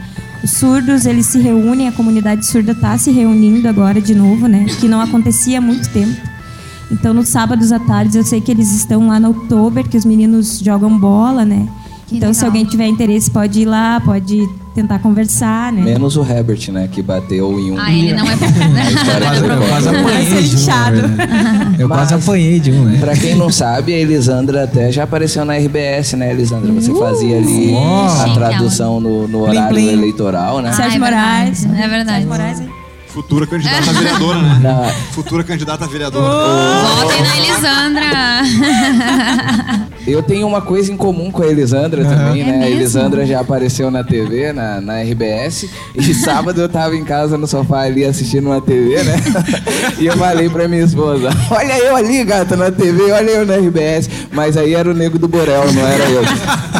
[0.42, 4.66] Os surdos, eles se reúnem, a comunidade surda está se reunindo agora de novo, né?
[4.80, 6.16] Que não acontecia há muito tempo.
[6.90, 10.04] Então, nos sábados à tarde, eu sei que eles estão lá no Oktober, que os
[10.04, 11.68] meninos jogam bola, né?
[12.06, 12.50] Que então, se legal.
[12.50, 14.48] alguém tiver interesse, pode ir lá, pode
[14.80, 15.82] tentar conversar, né?
[15.82, 16.88] Menos o Herbert, né?
[16.90, 17.78] Que bateu em um.
[17.80, 18.34] Ah, ele não é
[18.88, 21.80] história Quase, que eu quase apanhei de um.
[21.80, 22.98] Eu quase apanhei de um, né?
[23.00, 26.72] Pra quem não sabe, a Elisandra até já apareceu na RBS, né, Elisandra?
[26.72, 29.88] Você fazia ali a tradução no, no horário plim.
[29.92, 30.68] eleitoral, né?
[30.70, 31.64] Ah, Sérgio é verdade, Moraes.
[31.64, 32.08] é verdade.
[32.10, 32.68] Sérgio Moraes, hein?
[33.08, 34.58] Futura candidata a vereadora, né?
[34.62, 36.84] Na- Futura candidata a vereadora.
[37.02, 38.08] Votem na Elisandra.
[40.06, 42.64] Eu tenho uma coisa em comum com a Elisandra também, né?
[42.64, 45.68] A Elisandra já apareceu na TV, na, na RBS.
[45.94, 49.16] E sábado eu tava em casa no sofá ali assistindo uma TV, né?
[49.98, 53.56] E eu falei pra minha esposa: Olha eu ali, gata, na TV, olha eu na
[53.56, 54.08] RBS.
[54.32, 56.22] Mas aí era o nego do Borel, não era eu.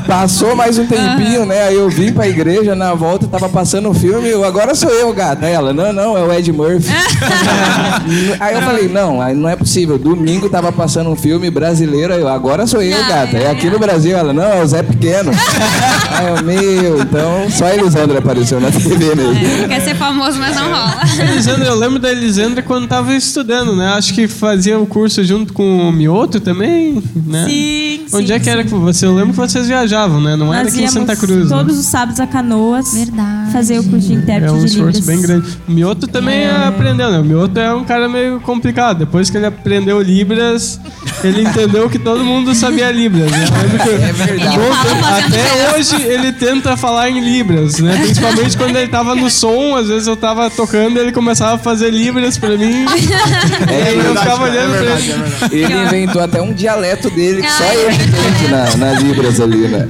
[0.07, 1.65] Passou mais um tempinho, né?
[1.65, 4.29] Aí eu vim pra igreja, na volta tava passando um filme.
[4.29, 5.47] Eu, Agora sou eu, gata.
[5.47, 6.89] Aí Ela: Não, não, é o Ed Murphy.
[8.39, 9.99] aí eu falei: Não, aí não é possível.
[9.99, 12.15] Domingo tava passando um filme brasileiro.
[12.15, 13.18] Aí eu: Agora sou eu, Não, gata.
[13.25, 14.17] É, É aqui no Brasil.
[14.17, 15.31] Ela: Não, é o Zé Pequeno.
[16.45, 19.69] Meu, então só a Elisandra apareceu na TV mesmo.
[19.69, 21.03] Quer ser famoso, mas não rola.
[21.33, 23.89] Elisandra, eu lembro da Elisandra quando tava estudando, né?
[23.89, 27.47] Acho que fazia o curso junto com o Mioto também, né?
[27.49, 29.07] Sim, Onde sim, é que era que você?
[29.07, 30.37] Eu lembro que vocês viajavam, né?
[30.37, 31.51] Não era Nós aqui em Santa Cruz.
[31.51, 31.57] né?
[31.57, 33.53] todos os sábados a Canoas Verdade.
[33.53, 35.49] fazer o curso de É intérprete um de esforço bem grande.
[35.69, 37.19] O Mioto também aprendeu, né?
[37.19, 38.99] O Mioto é um cara meio complicado.
[38.99, 40.81] Depois que ele aprendeu Libras,
[41.23, 43.45] ele entendeu que todo mundo sabia Libras, né?
[43.87, 44.59] Eu É verdade.
[44.59, 47.97] Fazendo até hoje ele tenta falar em Libras, né?
[48.03, 51.91] Principalmente quando ele tava no som, às vezes eu tava tocando ele começava a fazer
[51.91, 52.87] Libras pra mim.
[53.69, 55.13] É, eu verdade, ficava cara, é olhando pra verdade, ele.
[55.13, 55.57] é verdade.
[55.57, 59.87] Ele inventou até um dialeto dele que só ele entende na, na Libras ali, né?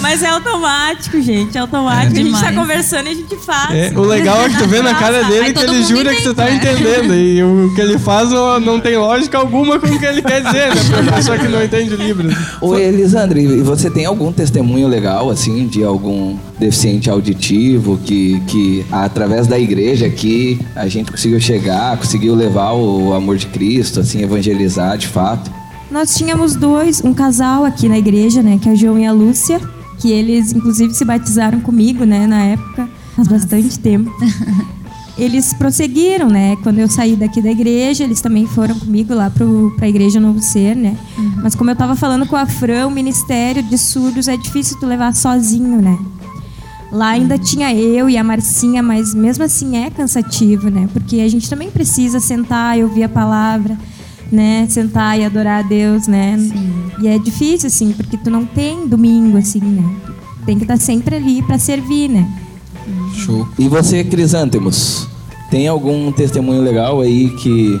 [0.00, 1.56] Mas é automático, gente.
[1.56, 2.12] É automático.
[2.12, 3.74] a gente tá conversando e a gente faz.
[3.74, 6.22] É, o legal é que tu vê na cara dele aí que ele jura que
[6.22, 7.14] você tá entende, entendendo.
[7.14, 8.30] E o que ele faz
[8.62, 11.02] não tem lógica alguma com o que ele quer dizer, né?
[11.04, 12.34] Pra pessoa que não entende Libras.
[12.60, 18.84] Ô Elisandro, e você tem algum testemunho legal, assim, de algum deficiente auditivo que, que
[18.90, 24.22] através da igreja aqui a gente conseguiu chegar, conseguiu levar o amor de Cristo, assim,
[24.22, 25.50] evangelizar de fato?
[25.90, 28.58] Nós tínhamos dois, um casal aqui na igreja, né?
[28.60, 29.60] Que é o João e a Lúcia.
[29.98, 32.26] Que eles, inclusive, se batizaram comigo, né?
[32.26, 32.88] Na época.
[33.14, 34.10] Faz bastante tempo.
[35.18, 36.56] Eles prosseguiram, né?
[36.62, 40.42] Quando eu saí daqui da igreja, eles também foram comigo lá pro, pra igreja Novo
[40.42, 40.96] Ser, né?
[41.42, 44.84] Mas como eu tava falando com a Fran, o ministério de surdos é difícil tu
[44.84, 45.98] levar sozinho, né?
[46.92, 50.88] Lá ainda tinha eu e a Marcinha, mas mesmo assim é cansativo, né?
[50.92, 53.76] Porque a gente também precisa sentar e ouvir a palavra,
[54.30, 54.66] né?
[54.68, 56.36] Sentar e adorar a Deus, né?
[57.00, 59.96] E é difícil, assim, porque tu não tem domingo, assim, né?
[60.44, 62.26] Tem que estar sempre ali para servir, né?
[63.14, 63.48] Show.
[63.58, 65.08] E você, Crisântemos,
[65.50, 67.80] tem algum testemunho legal aí que,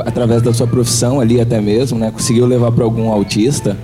[0.00, 3.76] através da sua profissão ali até mesmo, né, conseguiu levar para algum autista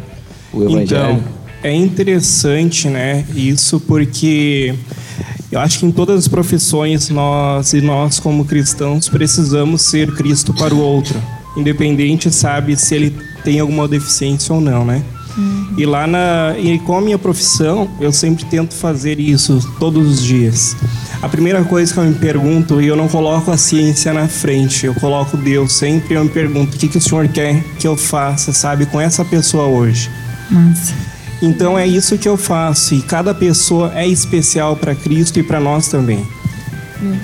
[0.52, 0.84] o evangelho?
[0.84, 1.20] Então,
[1.62, 4.74] é interessante, né, isso porque
[5.50, 10.52] eu acho que em todas as profissões nós e nós como cristãos precisamos ser Cristo
[10.52, 11.20] para o outro,
[11.56, 15.02] independente, sabe, se ele tem alguma deficiência ou não, né?
[15.76, 20.22] E lá na e com a minha profissão, eu sempre tento fazer isso todos os
[20.22, 20.76] dias.
[21.20, 24.86] A primeira coisa que eu me pergunto, e eu não coloco a ciência na frente,
[24.86, 27.96] eu coloco Deus sempre, eu me pergunto, o que, que o Senhor quer que eu
[27.96, 30.10] faça, sabe, com essa pessoa hoje?
[30.50, 30.94] Massa.
[31.42, 35.60] Então é isso que eu faço e cada pessoa é especial para Cristo e para
[35.60, 36.26] nós também.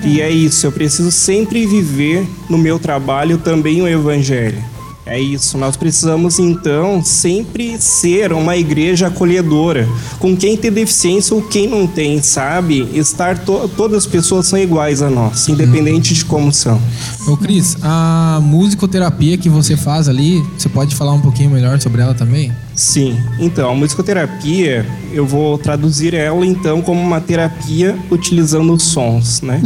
[0.03, 4.63] E é isso, eu preciso sempre viver no meu trabalho também o evangelho.
[5.05, 9.87] É isso, nós precisamos então sempre ser uma igreja acolhedora,
[10.17, 12.89] com quem tem deficiência ou quem não tem, sabe?
[12.93, 16.81] Estar to todas as pessoas são iguais a nós, independente de como são.
[17.27, 22.01] Ô Cris, a musicoterapia que você faz ali, você pode falar um pouquinho melhor sobre
[22.01, 22.53] ela também?
[22.73, 29.61] Sim, então a musicoterapia eu vou traduzir ela então como uma terapia utilizando sons, né?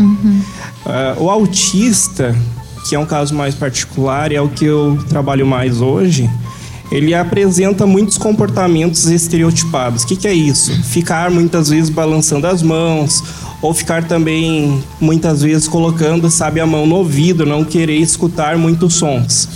[0.84, 2.36] Ah, o autista,
[2.88, 6.30] que é um caso mais particular e é o que eu trabalho mais hoje,
[6.92, 10.04] ele apresenta muitos comportamentos estereotipados.
[10.04, 10.72] O que, que é isso?
[10.84, 13.24] Ficar muitas vezes balançando as mãos
[13.62, 18.94] ou ficar também muitas vezes colocando, sabe, a mão no ouvido, não querer escutar muitos
[18.96, 19.50] sons.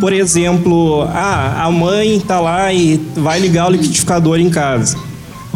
[0.00, 4.96] Por exemplo, ah, a mãe tá lá e vai ligar o liquidificador em casa.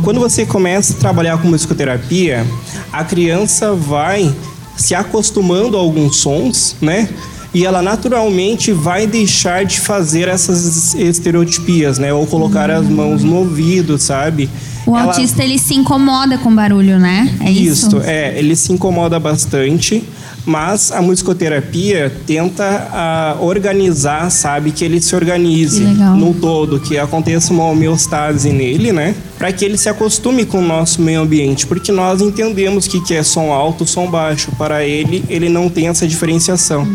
[0.02, 2.44] Quando você começa a trabalhar com musicoterapia,
[2.92, 4.34] a criança vai
[4.80, 7.08] se acostumando a alguns sons, né?
[7.52, 12.12] E ela naturalmente vai deixar de fazer essas estereotipias, né?
[12.12, 14.48] Ou colocar as mãos no ouvido, sabe?
[14.86, 17.36] O Ela- autista, ele se incomoda com barulho, né?
[17.40, 17.88] É isso?
[17.88, 20.02] isso, é, ele se incomoda bastante,
[20.46, 27.52] mas a musicoterapia tenta ah, organizar, sabe, que ele se organize no todo, que aconteça
[27.52, 29.14] uma homeostase nele, né?
[29.38, 33.14] Para que ele se acostume com o nosso meio ambiente, porque nós entendemos que que
[33.14, 34.50] é som alto, som baixo.
[34.56, 36.86] Para ele, ele não tem essa diferenciação.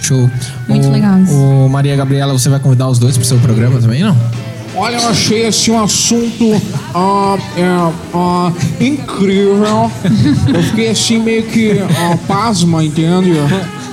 [0.00, 0.28] Show.
[0.68, 1.32] Muito Ô, legal isso.
[1.32, 4.16] ô, Maria Gabriela, você vai convidar os dois pro seu programa também, não?
[4.74, 6.44] Olha, eu achei esse um assunto
[7.56, 9.90] é, ah, incrível.
[10.52, 11.72] Eu fiquei assim meio que
[12.26, 13.32] pasma, entende?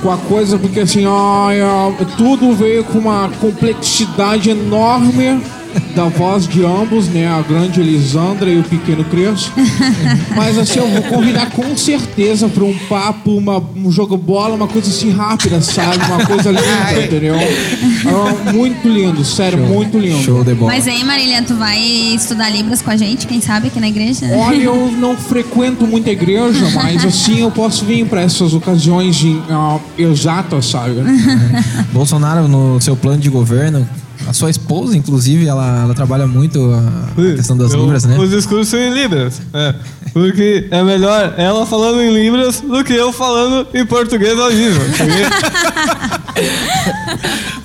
[0.02, 5.42] Com a coisa, porque assim, é, tudo veio com uma complexidade enorme
[5.94, 7.26] da voz de ambos, né?
[7.26, 9.60] A grande Elisandra e o pequeno Crespo.
[10.36, 14.68] Mas assim, eu vou convidar com certeza para um papo, uma, um jogo bola, uma
[14.68, 16.04] coisa assim rápida, sabe?
[16.06, 17.34] Uma coisa linda, entendeu?
[18.06, 20.22] Ah, muito lindo, sério, muito lindo.
[20.22, 20.72] Show de bola.
[20.72, 21.78] Mas aí, Marília, tu vai
[22.14, 24.26] estudar Libras com a gente, quem sabe, aqui na igreja?
[24.34, 29.42] Olha, eu não frequento muita igreja, mas assim eu posso vir para essas ocasiões em,
[29.50, 30.94] ah, exatas, sabe?
[31.92, 33.86] Bolsonaro, no seu plano de governo,
[34.30, 38.16] a sua esposa, inclusive, ela, ela trabalha muito a, a questão das Eu- libras, né?
[38.16, 39.42] Os discursos são em Libras.
[39.52, 39.74] É.
[40.12, 44.80] Porque é melhor ela falando em Libras do que eu falando em português ao vivo.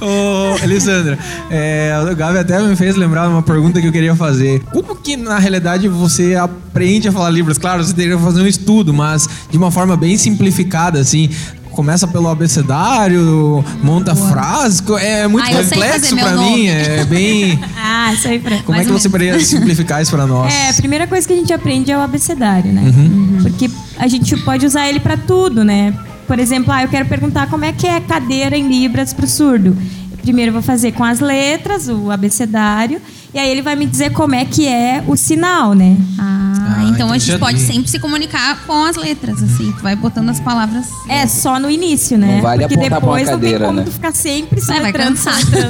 [0.01, 1.17] Ô, Elisandra,
[1.49, 4.62] é, o Gabi até me fez lembrar uma pergunta que eu queria fazer.
[4.71, 7.58] Como que, na realidade, você aprende a falar Libras?
[7.58, 11.30] Claro, você teria que fazer um estudo, mas de uma forma bem simplificada, assim.
[11.75, 14.79] Começa pelo abecedário, monta frases.
[14.81, 16.55] co- É muito Ah, sei complexo nome.
[16.61, 16.67] mim.
[16.67, 17.59] É bem.
[17.77, 18.57] Ah, isso aí pra...
[18.57, 20.53] Como é Mais que ou você poderia simplificar isso pra nós?
[20.53, 22.81] É, a primeira coisa que a gente aprende é o abecedário, né?
[22.85, 23.39] Uhum.
[23.41, 25.93] Porque a gente pode usar ele para tudo, né?
[26.27, 29.27] Por exemplo, ah, eu quero perguntar como é que é cadeira em libras para o
[29.27, 29.75] surdo.
[30.21, 32.99] Primeiro eu vou fazer com as letras, o abecedário,
[33.33, 35.95] e aí ele vai me dizer como é que é o sinal, né?
[36.19, 39.71] Ah, então então a gente já pode sempre se comunicar com as letras, assim.
[39.71, 40.86] Tu vai botando as palavras.
[41.08, 42.36] É só no início, né?
[42.36, 43.86] Não vale Porque apontar pra uma depois não cadeira, tem como né?
[43.86, 45.45] tu ficar sempre Vai, vai soletrando, cansar.
[45.45, 45.69] né?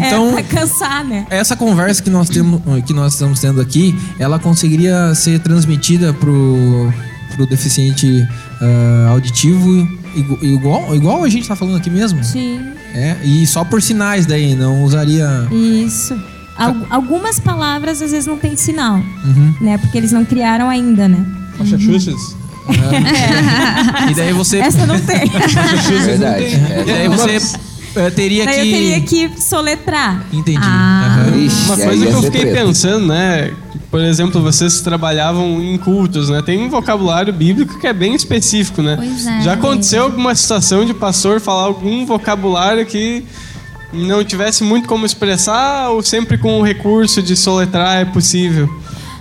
[0.04, 1.26] É, Então- vai cansar, né?
[1.30, 6.92] Essa conversa que nós temos, que nós estamos tendo aqui, ela conseguiria ser transmitida pro,
[7.34, 8.26] pro deficiente
[8.60, 12.22] ah, auditivo igu- igual, igual a gente tá falando aqui mesmo?
[12.22, 12.60] Sim.
[12.94, 15.48] É, e só por sinais daí, não usaria.
[15.50, 16.14] Isso.
[16.56, 19.54] Al- algumas palavras às vezes não tem sinal, Uhum.
[19.60, 19.78] né?
[19.78, 21.24] Porque eles não criaram ainda, né?
[21.58, 22.36] Massachusetts?
[24.10, 24.58] E daí você.
[24.58, 25.26] Essa não tem.
[25.28, 26.44] Verdade.
[26.80, 27.58] E daí você
[27.96, 28.68] eh, teria Daí que.
[28.68, 30.24] eu teria que soletrar.
[30.32, 30.58] Entendi.
[30.62, 31.26] Ah.
[31.28, 31.36] Aham.
[31.38, 32.56] Ixi, Uma coisa que eu fiquei treta.
[32.66, 33.52] pensando, né?
[33.90, 36.42] Por exemplo, vocês trabalhavam em cultos, né?
[36.42, 38.96] Tem um vocabulário bíblico que é bem específico, né?
[38.96, 39.40] Pois é.
[39.42, 43.24] Já aconteceu alguma situação de pastor falar algum vocabulário que
[43.94, 48.68] não tivesse muito como expressar ou sempre com o recurso de soletrar é possível?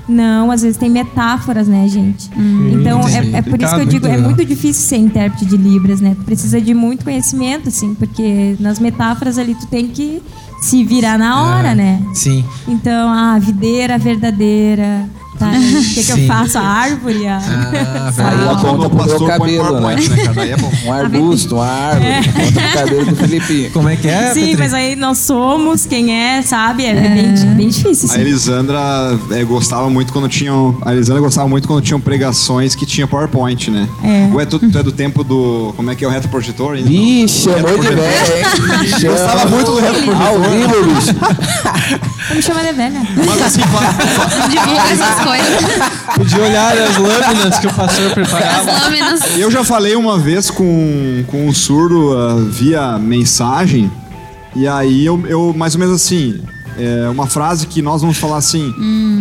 [0.08, 2.30] Não, às vezes tem metáforas, né, gente?
[2.72, 5.56] Então, é, é por isso que eu digo, é muito muito difícil ser intérprete de
[5.56, 6.16] Libras, né?
[6.18, 10.22] Tu precisa de muito conhecimento, assim, porque nas metáforas ali tu tem que
[10.62, 12.02] se virar na hora, Ah, né?
[12.14, 12.44] Sim.
[12.68, 15.08] Então, a videira verdadeira,
[15.52, 15.58] tá?
[15.58, 16.58] O que, que eu faço?
[16.58, 17.38] A árvore, a...
[17.38, 18.44] Ah, Aí verdade.
[18.50, 19.96] aponta Quando o pro meu cabelo, né?
[19.96, 20.72] né, é bom.
[20.86, 22.14] Um arbusto, uma árvore.
[22.14, 23.72] Aponta pro cabelo do Filipinho.
[23.72, 24.34] Como é que é?
[24.34, 24.58] Sim, Petri?
[24.58, 26.86] mas aí nós somos quem é, sabe?
[26.86, 28.22] É, bem, bem difícil, A assim.
[28.22, 28.80] Elisandra
[29.32, 30.78] é, gostava muito quando tinham.
[30.84, 33.88] A Elisandra gostava muito quando tinham pregações que tinha PowerPoint, né?
[34.04, 34.30] É.
[34.34, 35.74] Ué, tu, tu é do tempo do.
[35.76, 36.76] Como é que é o reto projetor?
[36.76, 36.90] ainda?
[36.90, 38.90] Ih, chamou de velho, hein?
[39.10, 40.50] Gostava muito do reto Ao projetor.
[40.52, 42.36] vivo, bicho.
[42.36, 43.02] Me chama de velha.
[43.16, 45.33] Mas assim, fa- Divulga essas coisas.
[46.16, 48.72] Podia olhar as lâminas que o pastor preparava.
[48.72, 49.38] As lâminas.
[49.38, 53.92] eu já falei uma vez com, com um surdo ah, via mensagem,
[54.56, 56.42] e aí eu, eu mais ou menos assim.
[56.76, 58.74] É uma frase que nós vamos falar assim: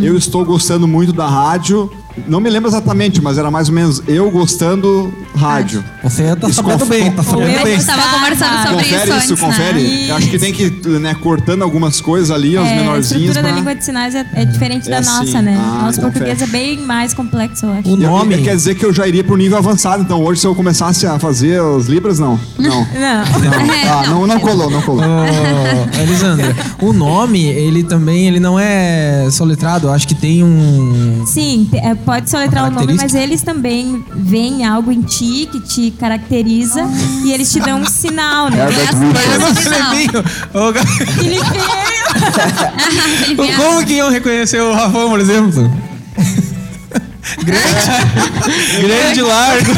[0.03, 1.93] Eu estou gostando muito da rádio.
[2.29, 5.83] Não me lembro exatamente, mas era mais ou menos eu gostando rádio.
[6.03, 7.75] Você tá Isso sabendo conf- bem, tá sabendo eu bem.
[7.77, 9.83] estava conversando sobre confere isso isso, antes, confere.
[9.83, 10.11] né?
[10.11, 13.11] Eu acho que tem que, né, cortando algumas coisas ali, os É, a menorzinhos.
[13.13, 15.11] estrutura da pra- língua de sinais é, é diferente É da assim.
[15.27, 15.57] nossa, né?
[15.59, 16.51] Ah, Nosso então português fecha.
[16.51, 17.89] é bem mais complexo, eu acho.
[17.89, 18.39] O nome.
[18.43, 21.19] Quer dizer que eu já iria pro nível avançado, então hoje se eu começasse a
[21.19, 22.39] fazer os Libras, não.
[22.59, 22.71] Não.
[22.93, 23.23] Não.
[23.43, 25.03] Não, ah, não, não colou, não colou.
[25.05, 29.89] Ô, Elisandra, o nome, ele também ele não é soletrado.
[29.89, 31.25] Eu acho que tem um.
[31.27, 35.91] Sim, é, pode soletrar o nome, mas eles também veem algo em ti que te
[35.93, 36.85] caracteriza
[37.25, 38.57] e eles te dão um sinal, né?
[38.59, 38.93] Ga-
[39.55, 40.23] Filipinho!
[43.27, 43.57] Filipinha.
[43.57, 45.71] Como que iam reconhecer o Rafão, por exemplo?
[47.45, 49.73] grande, grande, largo.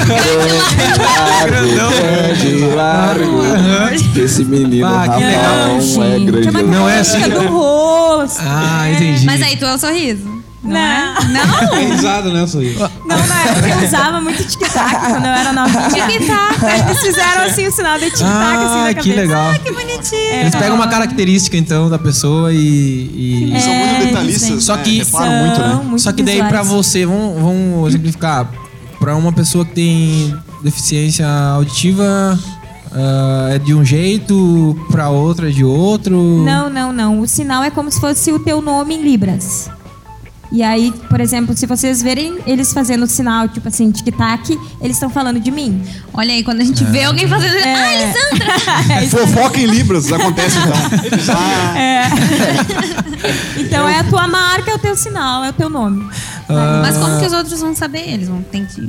[1.47, 1.91] Grandão.
[1.91, 3.43] Grande, largo.
[4.19, 5.77] Esse menino Ah, legal.
[5.77, 6.63] Rafão é grande.
[6.65, 7.21] Não é assim.
[7.29, 8.41] do rosto.
[8.41, 9.27] Ah, entendi.
[9.27, 10.34] Mas aí tu é o sorriso.
[10.65, 10.77] Não.
[10.81, 11.15] é?
[11.25, 11.75] Não, Não?
[11.75, 12.79] É né, Sorriso?
[13.07, 15.89] não, época eu usava muito tic-tac quando eu era novinha.
[15.91, 16.89] Tic-tac.
[16.89, 19.21] Eles fizeram assim o sinal de tic-tac assim Ah, na que cabeça.
[19.21, 19.51] legal.
[19.51, 20.21] Ah, que bonitinho.
[20.41, 22.57] Eles pegam uma característica, então, da pessoa e.
[23.55, 24.65] e- São É, muito detalhistas, gente.
[24.65, 24.83] Só né?
[24.83, 25.69] que- Reparam muito, né?
[25.71, 26.87] São muito Só que daí pra visuais.
[26.87, 28.49] você, vamos, vamos exemplificar,
[28.99, 32.39] pra uma pessoa que tem deficiência auditiva
[32.93, 36.17] ah, é de um jeito, pra outra é de outro.
[36.45, 37.21] Não, não, não.
[37.21, 39.69] O sinal é como se fosse o teu nome em libras.
[40.57, 44.95] E aí, por exemplo, se vocês verem eles fazendo o sinal, tipo assim, tic-tac, eles
[44.97, 45.83] estão falando de mim.
[46.13, 47.57] Olha aí, quando a gente vê alguém fazendo.
[47.65, 48.55] Ah, Elisandra!
[48.95, 51.35] É isso Fofoca em Libras acontece então.
[51.35, 52.09] Ah,
[53.59, 56.07] Então é a tua marca, é o teu sinal, é o teu nome.
[56.83, 58.09] Mas como que os outros vão saber?
[58.09, 58.81] Eles vão ter que.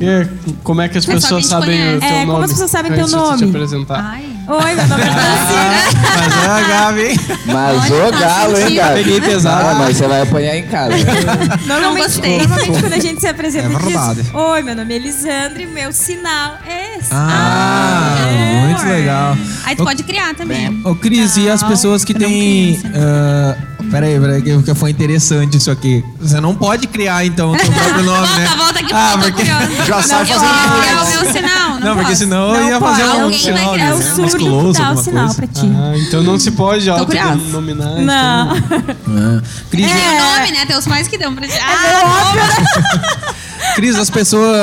[0.00, 2.00] E como é que as Mas pessoas sabem o conhece.
[2.00, 2.44] teu É, como nome?
[2.44, 3.44] as pessoas sabem teu de te nome?
[3.44, 4.00] apresentar.
[4.04, 4.24] Ai.
[4.48, 6.08] Oi, meu nome é Francina.
[6.16, 7.16] Mas é a Gabi, hein?
[7.44, 8.76] Mas Olha, ô tá galo, hein, sentindo.
[8.76, 8.94] Gabi?
[9.04, 9.66] Peguei pesado.
[9.68, 10.94] Ah, mas você vai apanhar em casa.
[11.66, 12.38] Normalmente, gostei.
[12.38, 14.22] normalmente quando a gente se apresenta, É verdade.
[14.22, 17.08] diz, Oi, meu nome é Elisandre, meu sinal é esse.
[17.12, 18.66] Ah, é.
[18.68, 19.36] muito legal.
[19.64, 20.80] Aí tu pode criar também.
[20.82, 22.80] Ô, Cris, e as pessoas que não têm.
[22.94, 23.54] ah,
[23.90, 26.04] peraí, peraí, que, que foi interessante isso aqui.
[26.20, 28.48] Você não pode criar, então, o seu próprio nome, Volta, né?
[28.56, 29.84] volta aqui, Ah, eu tô porque- curiosa.
[29.86, 31.16] Já sai eu fazendo que criar inglês.
[31.20, 31.68] o meu sinal.
[31.68, 32.96] Não, Não, porque senão eu Não ia pode.
[33.00, 33.94] fazer um Alguém vai sinal criar É né?
[33.94, 34.44] o surdo que
[34.78, 35.34] dá o sinal coisa.
[35.34, 35.72] pra ti.
[35.74, 37.88] Ah, então não se pode autodenominar.
[38.00, 38.56] Não.
[38.56, 38.82] então.
[39.08, 39.42] Ah.
[39.70, 39.94] Cris, É.
[39.94, 40.66] o nome, né?
[40.66, 41.52] Tem os pais que dão pra ti.
[41.54, 43.34] É Ah, óbvio?
[43.76, 44.56] Cris, as pessoas,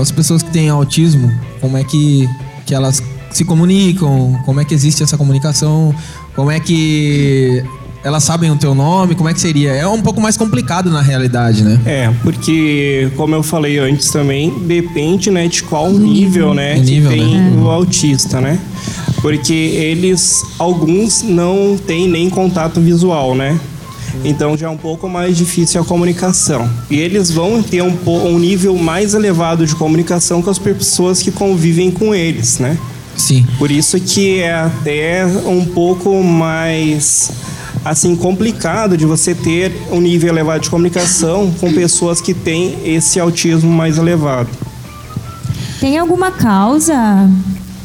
[0.00, 1.30] as pessoas que têm autismo,
[1.60, 2.28] como é que,
[2.64, 4.38] que elas se comunicam?
[4.46, 5.94] Como é que existe essa comunicação?
[6.34, 7.62] Como é que
[8.02, 9.14] elas sabem o teu nome?
[9.14, 9.72] Como é que seria?
[9.72, 11.78] É um pouco mais complicado na realidade, né?
[11.84, 16.90] É, porque, como eu falei antes também, depende né, de qual nível, né, O que
[16.90, 17.62] nível, tem né?
[17.62, 18.58] o autista, né?
[19.20, 23.58] Porque eles, alguns não têm nem contato visual, né?
[24.24, 26.68] Então já é um pouco mais difícil a comunicação.
[26.90, 31.30] E eles vão ter um, um nível mais elevado de comunicação com as pessoas que
[31.30, 32.76] convivem com eles, né?
[33.20, 33.46] Sim.
[33.58, 37.30] Por isso que é até um pouco mais
[37.84, 43.18] assim complicado de você ter um nível elevado de comunicação com pessoas que têm esse
[43.20, 44.48] autismo mais elevado.
[45.80, 46.94] Tem alguma causa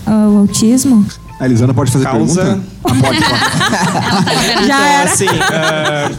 [0.08, 1.06] o autismo?
[1.40, 2.64] A Elisana pode fazer Causa- pergunta?
[2.86, 4.36] Ah, pode, pode.
[4.46, 5.04] Já então, era.
[5.04, 6.12] assim, ah,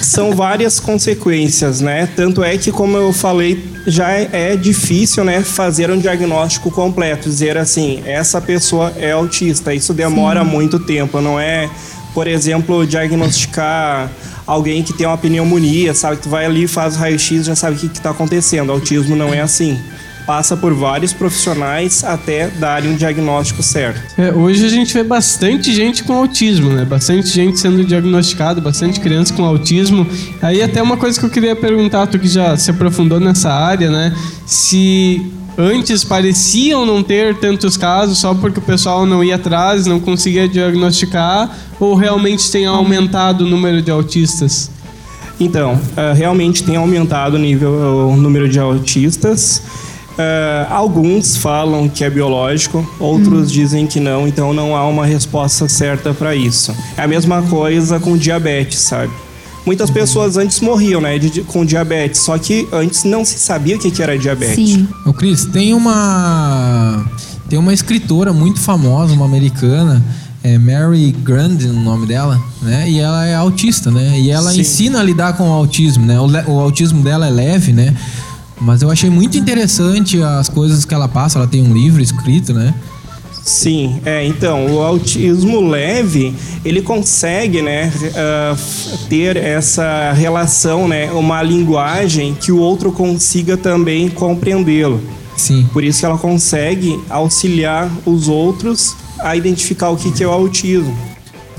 [0.00, 2.08] são várias consequências, né?
[2.16, 7.56] Tanto é que, como eu falei, já é, difícil, né, fazer um diagnóstico completo, dizer
[7.56, 9.74] assim, essa pessoa é autista.
[9.74, 11.70] Isso demora muito tempo, não é,
[12.14, 14.10] por exemplo, diagnosticar
[14.46, 16.16] alguém que tem uma pneumonia, sabe?
[16.16, 18.70] Que tu vai ali, faz o raio-x e já sabe o que está acontecendo.
[18.70, 19.78] Autismo não é assim.
[20.26, 24.00] Passa por vários profissionais até darem um diagnóstico certo.
[24.20, 26.84] É, hoje a gente vê bastante gente com autismo, né?
[26.84, 30.04] Bastante gente sendo diagnosticada, bastante criança com autismo.
[30.42, 33.88] Aí até uma coisa que eu queria perguntar, tu que já se aprofundou nessa área,
[33.88, 34.12] né?
[34.44, 35.24] Se
[35.56, 40.48] antes pareciam não ter tantos casos só porque o pessoal não ia atrás, não conseguia
[40.48, 44.70] diagnosticar, ou realmente tem aumentado o número de autistas?
[45.38, 49.62] Então, ah, realmente tem aumentado o nível, o número de autistas.
[50.18, 55.68] Ah, alguns falam que é biológico, outros dizem que não, então não há uma resposta
[55.68, 56.74] certa para isso.
[56.96, 59.12] É a mesma coisa com diabetes, sabe?
[59.66, 63.78] Muitas pessoas antes morriam, né, de- com diabetes, só que antes não se sabia o
[63.80, 64.54] que que era diabetes.
[64.70, 64.88] Sim.
[65.04, 67.04] Ô Cris, tem uma
[67.48, 70.02] tem uma escritora muito famosa, uma americana,
[70.42, 72.88] é Mary Grandin, o nome dela, né?
[72.88, 74.18] E ela é autista, né?
[74.18, 74.60] E ela Sim.
[74.60, 76.18] ensina a lidar com o autismo, né?
[76.20, 77.94] O, le- o autismo dela é leve, né?
[78.60, 81.38] Mas eu achei muito interessante as coisas que ela passa.
[81.38, 82.74] Ela tem um livro escrito, né?
[83.44, 86.34] Sim, é, então, o autismo leve,
[86.64, 87.92] ele consegue, né,
[88.52, 95.00] f- ter essa relação, né, uma linguagem que o outro consiga também compreendê-lo.
[95.36, 95.64] Sim.
[95.72, 100.32] Por isso que ela consegue auxiliar os outros a identificar o que, que é o
[100.32, 100.96] autismo.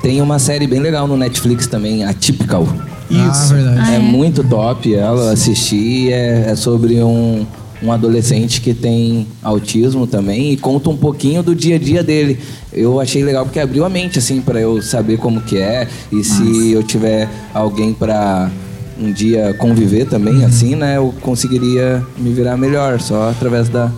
[0.01, 2.67] Tem uma série bem legal no Netflix também, Atypical.
[2.67, 3.53] Ah, Isso.
[3.53, 3.95] verdade.
[3.95, 7.45] É muito top, ela eu assisti, é, é sobre um,
[7.81, 12.39] um adolescente que tem autismo também e conta um pouquinho do dia a dia dele.
[12.73, 16.23] Eu achei legal porque abriu a mente assim para eu saber como que é e
[16.23, 18.51] se eu tiver alguém para
[18.99, 23.91] um dia conviver também assim, né, eu conseguiria me virar melhor só através da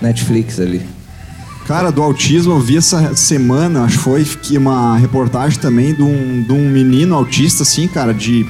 [0.00, 0.80] Netflix ali.
[1.66, 6.02] Cara, do autismo, eu vi essa semana, acho que foi, que uma reportagem também de
[6.02, 8.46] um, de um menino autista, assim, cara, de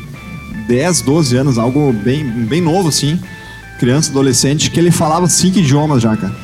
[0.67, 3.19] 10, 12 anos, algo bem, bem novo, assim,
[3.79, 6.35] criança, adolescente, que ele falava cinco idiomas já, cara.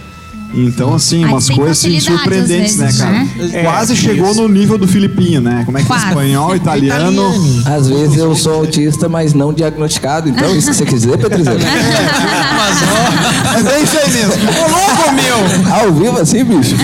[0.53, 3.13] Então, assim, Aí umas tem coisas assim, facilidade, surpreendentes, às né, vezes, cara?
[3.13, 3.63] né?
[3.63, 4.43] Quase É, chegou isso.
[4.43, 5.63] no nível do Filipinho, né?
[5.65, 6.09] Como é que é Quase.
[6.09, 7.35] espanhol, italiano.
[7.67, 11.61] Às vezes eu sou autista, mas não diagnosticado, então isso que você quer dizer, Petrizeiro?
[13.53, 14.33] Mas é isso aí mesmo.
[14.33, 15.75] Ô, louco, meu!
[15.75, 16.75] Ao vivo assim, bicho?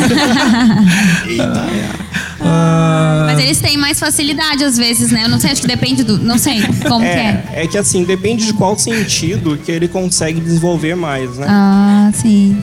[3.27, 5.25] Mas eles têm mais facilidade às vezes, né?
[5.25, 6.19] Eu não sei, acho que depende do.
[6.19, 7.45] Não sei como que é.
[7.53, 11.47] É, é que assim, depende de qual sentido que ele consegue desenvolver mais, né?
[11.49, 12.57] Ah, sim.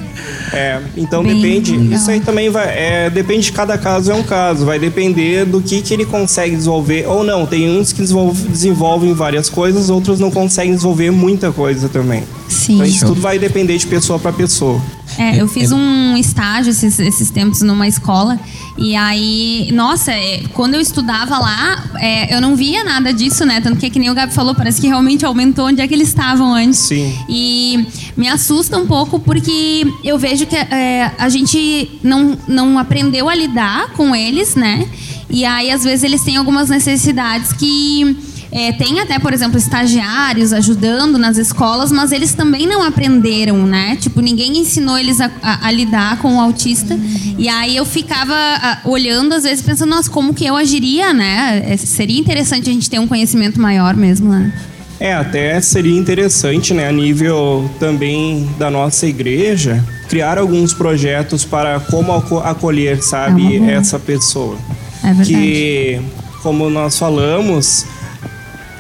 [0.52, 1.78] É, então Bem depende.
[1.78, 2.00] legal.
[2.00, 2.68] Isso aí também vai.
[2.70, 4.66] é, depende de cada caso, é um caso.
[4.66, 7.46] Vai depender do que, que ele consegue desenvolver ou não.
[7.46, 12.24] Tem uns que desenvolve- desenvolvem várias coisas, outros não conseguem desenvolver muita coisa também.
[12.54, 12.76] Sim.
[12.76, 14.82] Então isso tudo vai depender de pessoa para pessoa.
[15.18, 18.40] É, eu fiz um estágio esses, esses tempos numa escola
[18.78, 23.62] e aí, nossa, é, quando eu estudava lá, é, eu não via nada disso, né?
[23.62, 26.08] Tanto que, que nem o Gabi falou, parece que realmente aumentou onde é que eles
[26.08, 26.80] estavam antes.
[26.80, 27.16] Sim.
[27.30, 27.86] E
[28.18, 33.36] me assusta um pouco porque eu vejo que é, a gente não, não aprendeu a
[33.36, 34.88] lidar com eles, né?
[35.30, 38.33] E aí, às vezes, eles têm algumas necessidades que.
[38.56, 43.98] É, tem até, por exemplo, estagiários ajudando nas escolas, mas eles também não aprenderam, né?
[44.00, 46.96] Tipo, ninguém ensinou eles a, a- a lidar com o autista.
[47.38, 51.64] E aí eu ficava ah, olhando, às vezes, pensando, nossa, como que eu agiria, né?
[51.68, 54.54] É, seria interessante a gente ter um conhecimento maior mesmo, né?
[55.00, 61.80] É, até seria interessante, né, a nível também da nossa igreja, criar alguns projetos para
[61.80, 64.56] como aco- acolher, sabe, É essa pessoa.
[65.04, 65.34] É verdade.
[65.34, 66.02] Que,
[66.42, 67.86] como nós falamos,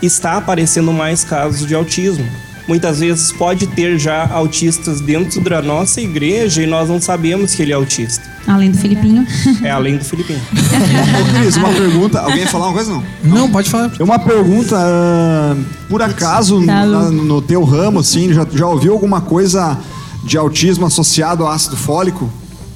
[0.05, 2.25] está aparecendo mais casos de autismo.
[2.67, 7.61] muitas vezes pode ter já autistas dentro da nossa igreja e nós não sabemos que
[7.61, 8.23] ele é autista.
[8.47, 9.25] Além do Filipinho.
[9.63, 10.39] É além do Filipinho.
[10.39, 12.19] Ô, Cris, uma pergunta.
[12.21, 13.03] Alguém ia falar uma coisa, não?
[13.23, 13.91] Não, pode falar.
[13.99, 15.55] Uma pergunta, ah,
[15.89, 19.77] por acaso, Tá, na- no teu ramo, assim, já, já ouviu alguma coisa
[20.25, 22.29] de autismo associado ao ácido fólico?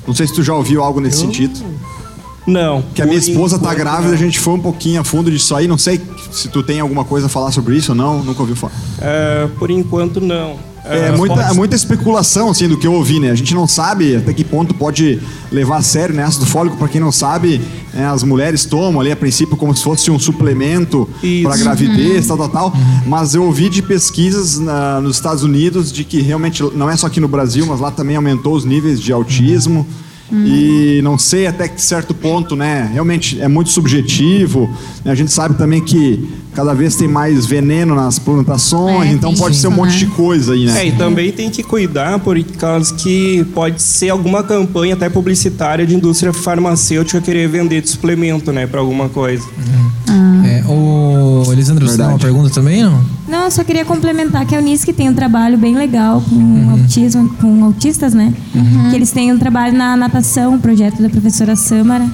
[0.06, 1.60] Não sei se tu já ouviu algo nesse sentido.
[2.48, 2.82] Não.
[2.96, 4.14] Que a minha esposa tá grávida, não.
[4.16, 5.68] a gente foi um pouquinho a fundo disso aí.
[5.68, 6.00] Não sei
[6.32, 8.74] se tu tem alguma coisa a falar sobre isso ou não, nunca ouviu falar.
[9.02, 10.56] É, por enquanto, não.
[10.90, 13.30] É, É, muita, pode- é muita especulação, assim, do que eu ouvi, né?
[13.32, 15.20] A gente não sabe até que ponto pode
[15.52, 16.24] levar a sério, né?
[16.24, 17.60] Ácido fólico, pra quem não sabe,
[17.94, 21.10] é, as mulheres tomam ali, a princípio, como se fosse um suplemento
[21.44, 22.74] para gravidez, tal, tal, tal.
[23.06, 27.08] Mas eu ouvi de pesquisas na- nos Estados Unidos de que realmente, não é só
[27.08, 29.86] aqui no Brasil, mas lá também aumentou os níveis de autismo.
[30.32, 32.90] E não sei até que certo ponto, né?
[32.94, 34.70] Realmente é muito subjetivo.
[35.06, 35.12] né?
[35.12, 39.56] A gente sabe também que cada vez tem mais veneno nas plantações, É, então pode
[39.56, 39.98] ser um isso, monte né?
[40.00, 40.82] de coisa aí, né?
[40.82, 45.86] É, e também tem que cuidar por causa que pode ser alguma campanha até publicitária
[45.86, 49.46] de indústria farmacêutica querer vender de suplemento, né, para alguma coisa.
[50.46, 53.02] É, ô, Elisandro, você tem uma pergunta também, não?
[53.28, 56.72] Não, eu só queria complementar que a Unisc tem um trabalho bem legal com Uhum.
[56.72, 58.34] autismo, com autistas, né?
[58.90, 62.06] Que eles têm um trabalho na natação, um projeto da professora Samara.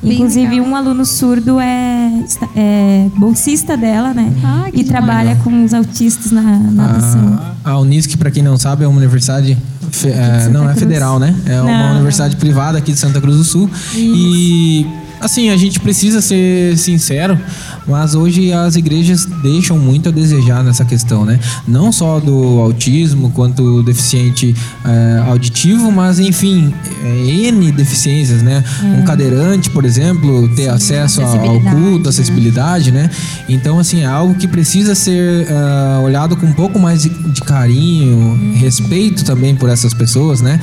[0.00, 0.66] Bem Inclusive, legal.
[0.66, 2.12] um aluno surdo é,
[2.54, 4.32] é bolsista dela, né?
[4.44, 6.70] Ah, que e trabalha com os autistas na Ah.
[6.72, 7.40] natação.
[7.64, 9.58] A, a Unisc, para quem não sabe, é uma universidade.
[9.90, 10.78] fe- é, não é Cruz.
[10.80, 11.34] federal, né?
[11.46, 11.92] É uma Não.
[11.94, 13.68] universidade privada aqui de Santa Cruz do Sul.
[13.96, 14.86] E.
[15.20, 17.38] Assim, a gente precisa ser sincero,
[17.86, 21.40] mas hoje as igrejas deixam muito a desejar nessa questão, né?
[21.66, 24.54] Não só do autismo quanto deficiente
[24.84, 28.62] é, auditivo, mas enfim, é, N deficiências, né?
[28.82, 32.08] Um cadeirante, por exemplo, ter acesso ao culto, né?
[32.08, 33.10] acessibilidade, né?
[33.48, 37.40] Então, assim, é algo que precisa ser ah, olhado com um pouco mais de, de
[37.40, 40.60] carinho, respeito também por essas pessoas, né?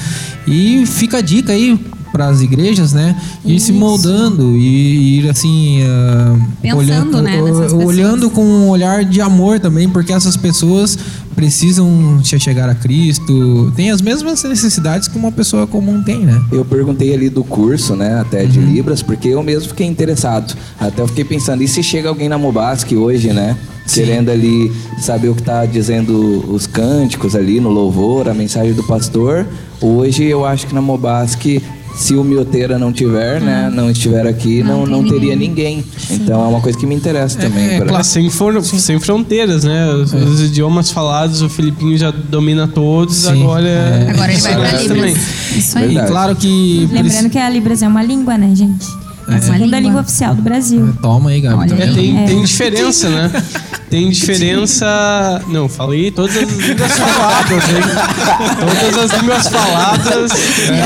[0.48, 1.80] E fica a dica aí
[2.16, 3.14] para as igrejas, né?
[3.44, 7.42] Ir se moldando e ir assim ah, Pensando, olhando, né,
[7.86, 10.98] olhando com um olhar de amor também, porque essas pessoas
[11.36, 16.42] precisam se chegar a Cristo, tem as mesmas necessidades que uma pessoa comum tem, né?
[16.50, 20.56] Eu perguntei ali do curso, né, até de Libras, porque eu mesmo fiquei interessado.
[20.80, 23.58] Até eu fiquei pensando, e se chega alguém na Mobasc hoje, né?
[23.94, 28.84] Querendo ali saber o que tá dizendo os cânticos ali no louvor, a mensagem do
[28.84, 29.46] pastor.
[29.82, 31.62] Hoje eu acho que na Mobasc,
[31.96, 35.84] se o Mioteira não tiver, né, não estiver aqui, não, não, teria ninguém.
[36.12, 37.76] Então é uma coisa que me interessa também.
[37.76, 39.88] é pra- Ah, sem, for- sem fronteiras, né?
[39.94, 44.08] Os, os idiomas falados, o Filipinho já domina todos, Sim, agora é.
[44.12, 44.88] Agora ele vai pra Agora Libras.
[44.88, 45.16] também.
[45.58, 45.98] Isso aí.
[45.98, 48.86] E claro que Lembrando que a Libras é uma língua, né, gente?
[49.28, 49.80] É a segunda língua.
[49.80, 50.96] língua oficial do Brasil.
[51.02, 51.56] Toma aí, Gabi.
[51.56, 52.26] Olha tá É, tem, É.
[52.28, 53.44] tem diferença, né?
[53.90, 55.42] Tem diferença.
[55.48, 58.80] Não, falei todas as línguas faladas, hein?
[58.82, 60.32] Todas as línguas faladas.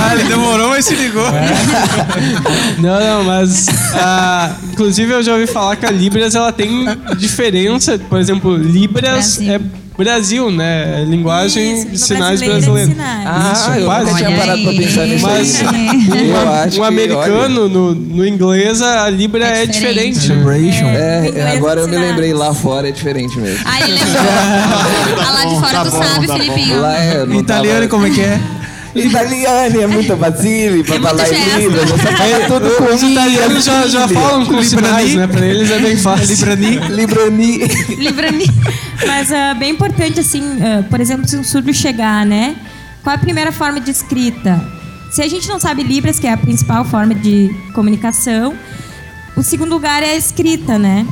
[0.02, 1.26] Ah, ele demorou, mas se ligou.
[2.80, 3.68] Não, não, mas.
[3.96, 6.86] ah, inclusive eu já ouvi falar que a Libras ela tem
[7.18, 7.98] diferença.
[7.98, 9.54] Por exemplo, Libras Brasil.
[9.54, 9.60] é
[10.04, 11.02] Brasil, né?
[11.02, 12.90] É linguagem Isso, de sinais é brasileira.
[12.92, 13.28] sinais.
[13.28, 14.16] Ah, Isso, eu quase.
[14.16, 14.78] tinha parado pra aí.
[14.78, 16.70] pensar nisso Mas aí.
[16.70, 20.30] Um que, americano no, no inglês, a Libra é, É diferente.
[20.32, 23.60] No É, inglês agora eu me lembrei, lá fora é diferente mesmo.
[23.66, 25.24] Ah, ele lembrou.
[25.28, 26.34] Ah, lá de fora tá tu bom, sabe, tá.
[26.40, 26.82] Filipinho.
[26.82, 28.40] Lá é, não Italiano, tava- como é que é?
[28.96, 31.60] Italiano é muito É gesto.
[31.60, 31.90] Libras.
[31.90, 35.28] Você fala tudo com Os italianos já, já falam com sinais, né?
[35.28, 36.36] Pra eles é bem fácil.
[36.36, 36.80] Librani.
[36.90, 37.58] Librani.
[37.98, 38.46] Livra-me.
[39.06, 42.56] Mas é bem importante, assim, ah, por exemplo, se um surdo chegar, né?
[43.04, 44.62] Qual é a primeira forma de escrita?
[45.12, 48.54] Se a gente não sabe Libras, que é a principal forma de comunicação,
[49.36, 51.06] o segundo lugar é a escrita, né?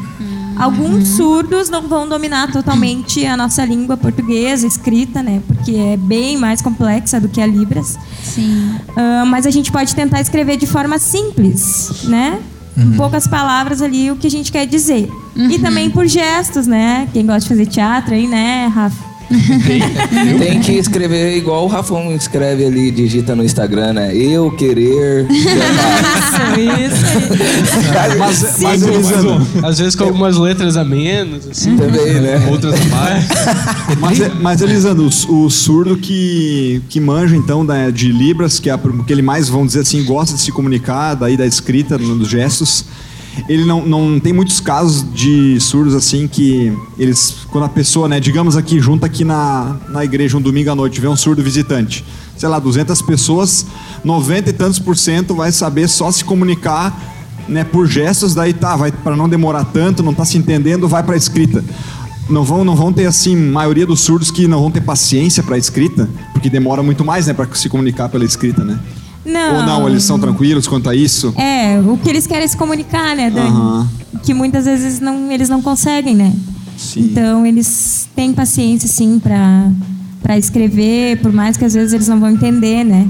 [0.59, 5.41] Alguns surdos não vão dominar totalmente a nossa língua portuguesa, escrita, né?
[5.47, 7.97] Porque é bem mais complexa do que a Libras.
[8.23, 8.75] Sim.
[8.95, 12.39] Ah, mas a gente pode tentar escrever de forma simples, né?
[12.77, 15.09] Em poucas palavras ali o que a gente quer dizer.
[15.35, 17.07] E também por gestos, né?
[17.11, 19.06] Quem gosta de fazer teatro aí, né, Rafa?
[20.39, 24.15] Tem que escrever igual o Rafão escreve ali, digita no Instagram, né?
[24.15, 25.27] Eu querer.
[25.29, 25.47] Isso,
[26.85, 27.17] isso.
[28.17, 31.75] Mas, mas Elisandro, Às vezes com algumas letras a menos, assim.
[31.75, 32.47] Também, né?
[32.49, 33.25] Outras a mais.
[33.99, 38.73] mas, mas Elisandro, o, o surdo que, que manja, então, da- de Libras, que é
[38.73, 42.27] a- que ele mais, vamos dizer assim, gosta de se comunicar, daí da escrita, dos
[42.29, 42.85] gestos,
[43.47, 48.19] ele não, não tem muitos casos de surdos assim que eles, quando a pessoa, né,
[48.19, 52.03] digamos aqui, junta aqui na, na igreja um domingo à noite, vê um surdo visitante,
[52.37, 53.65] sei lá, 200 pessoas,
[54.03, 57.15] 90 e tantos por cento vai saber só se comunicar
[57.47, 61.03] né, por gestos, daí tá, vai para não demorar tanto, não tá se entendendo, vai
[61.03, 61.63] para escrita.
[62.29, 65.57] não vão, não vão ter, assim, maioria dos surdos que não vão ter paciência pra
[65.57, 68.77] escrita, porque demora muito mais, né, pra se comunicar pela escrita, né?
[69.27, 69.57] Não.
[69.57, 71.33] Ou não, eles são tranquilos quanto a isso?
[71.37, 73.49] É, o que eles querem é se comunicar, né, Dani?
[73.49, 73.89] Aham.
[74.23, 76.33] Que muitas vezes não, eles não conseguem, né?
[76.77, 77.01] Sim.
[77.01, 82.29] Então eles têm paciência, sim, pra escrever, por mais que às vezes eles não vão
[82.31, 83.07] entender, né?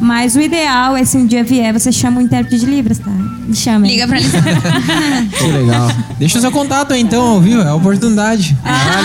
[0.00, 3.10] Mas o ideal é se um dia vier, você chama o intérprete de Libras, tá?
[3.10, 3.86] Me chama.
[3.86, 4.54] Liga pra Lisandra.
[5.38, 5.90] Que legal.
[6.18, 7.60] Deixa o seu contato aí, então, viu?
[7.60, 8.56] É a oportunidade.
[8.64, 9.02] Ah.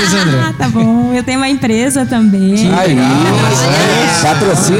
[0.49, 1.13] Ah, tá bom.
[1.13, 2.53] Eu tenho uma empresa também.
[2.73, 2.95] Aí,
[4.21, 4.79] patrocínio.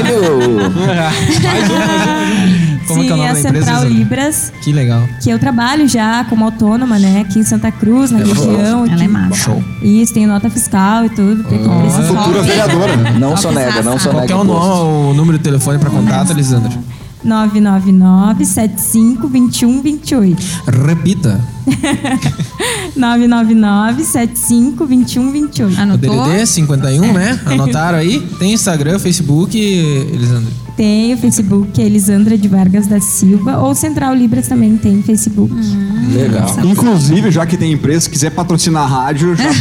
[2.90, 3.84] Como Sim, que é o nome a da empresa, Central?
[3.88, 5.02] Libras, Que legal.
[5.22, 7.20] que eu trabalho já como autônoma, né?
[7.20, 8.84] Aqui em Santa Cruz, na região.
[8.86, 9.34] Ela é massa.
[9.36, 9.64] Show.
[9.82, 11.44] Isso, tenho nota fiscal e tudo.
[11.44, 12.02] quem precisar.
[12.04, 12.96] Futura vereadora.
[13.18, 14.26] Não sonega, não Qual sonega.
[14.26, 16.70] que é o, nome, o número de telefone para contato, Lisandra?
[17.22, 20.42] 999 75 21 28.
[20.86, 21.40] Repita.
[22.96, 25.76] 999 75 21 28.
[25.76, 26.24] O Anotou?
[26.28, 27.38] DDD 51, né?
[27.46, 28.20] Anotaram aí?
[28.38, 29.56] Tem Instagram, Facebook,
[30.12, 30.50] Lisandra.
[30.76, 35.52] Tem o Facebook Elisandra de Vargas da Silva, ou Central Libras também tem Facebook.
[36.12, 36.48] Legal.
[36.64, 39.44] Inclusive, já que tem empresa, se quiser patrocinar a rádio, já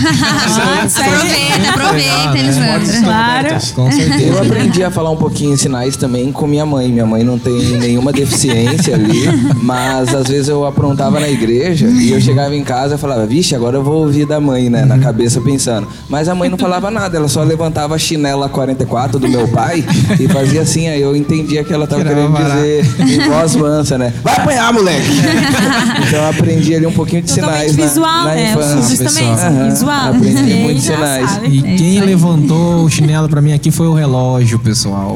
[0.60, 0.86] Ah.
[0.86, 3.02] Aproveita, aproveita, Elisandra.
[3.04, 3.50] Claro.
[3.76, 4.24] Com certeza.
[4.24, 6.90] Eu aprendi a falar um pouquinho em sinais também com minha mãe.
[6.90, 9.26] Minha mãe não tem nenhuma deficiência ali,
[9.62, 13.56] mas às vezes eu aprontava na igreja e eu chegava em casa e falava, vixe,
[13.56, 14.86] agora eu vou ouvir da mãe, né?
[14.86, 15.88] Na cabeça pensando.
[16.08, 19.84] Mas a mãe não falava nada, ela só levantava a chinela 44 do meu pai
[20.20, 23.98] e fazia assim, aí eu entendia que ela tava Tirava querendo dizer em voz mansa,
[23.98, 24.14] né?
[24.24, 25.08] Vai apanhar, moleque!
[26.08, 28.52] então eu aprendi ali um pouquinho de sinais Totalmente na, visual, na né?
[28.52, 29.10] Infância.
[29.10, 30.10] são Aham, visual.
[30.10, 31.30] Aprendi muitos já sinais.
[31.30, 31.56] sabem.
[31.56, 35.16] E quem levantou o chinelo pra mim aqui foi o relógio, pessoal.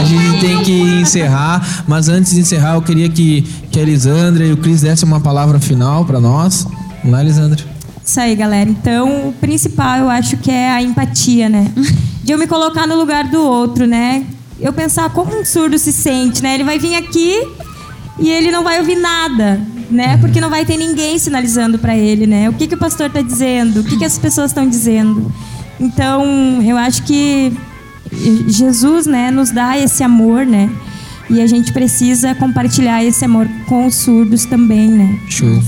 [0.00, 4.44] A gente tem que encerrar, mas antes de encerrar, eu queria que, que a Elisandra
[4.44, 6.66] e o Cris dessem uma palavra final pra nós.
[7.02, 7.71] Vamos lá, Elisandra.
[8.04, 8.68] Isso aí, galera.
[8.68, 11.70] Então, o principal eu acho que é a empatia, né?
[12.22, 14.24] De eu me colocar no lugar do outro, né?
[14.60, 16.54] Eu pensar como um surdo se sente, né?
[16.54, 17.48] Ele vai vir aqui
[18.18, 20.16] e ele não vai ouvir nada, né?
[20.18, 22.48] Porque não vai ter ninguém sinalizando para ele, né?
[22.48, 23.80] O que, que o pastor está dizendo?
[23.80, 25.32] O que, que as pessoas estão dizendo?
[25.80, 27.52] Então, eu acho que
[28.46, 30.70] Jesus, né, nos dá esse amor, né?
[31.30, 35.18] E a gente precisa compartilhar esse amor com os surdos também, né?
[35.28, 35.60] Show.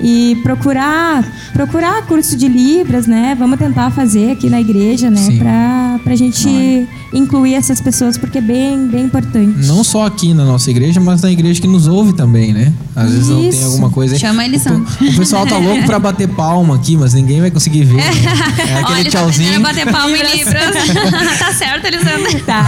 [0.00, 3.34] E procurar, procurar curso de Libras, né?
[3.38, 5.20] Vamos tentar fazer aqui na igreja, né?
[5.38, 9.66] Pra, pra gente incluir essas pessoas, porque é bem, bem importante.
[9.66, 12.72] Não só aqui na nossa igreja, mas na igreja que nos ouve também, né?
[12.96, 13.64] Às vezes não tem Isso.
[13.66, 14.20] alguma coisa aí.
[14.20, 14.82] Chama a Elisandra.
[15.00, 17.94] O, o pessoal tá louco pra bater palma aqui, mas ninguém vai conseguir ver.
[17.96, 18.04] né?
[18.68, 19.56] É aquele Olha, tá tchauzinho.
[19.56, 20.74] a bater palma em Libras.
[21.38, 22.24] tá certo, Elisandra?
[22.44, 22.64] Tá.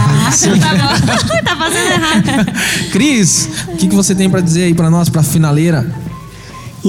[0.59, 1.43] Tá bom.
[1.43, 2.51] tá fazendo errado.
[2.91, 5.85] Cris, o que, que você tem pra dizer aí pra nós, pra finaleira?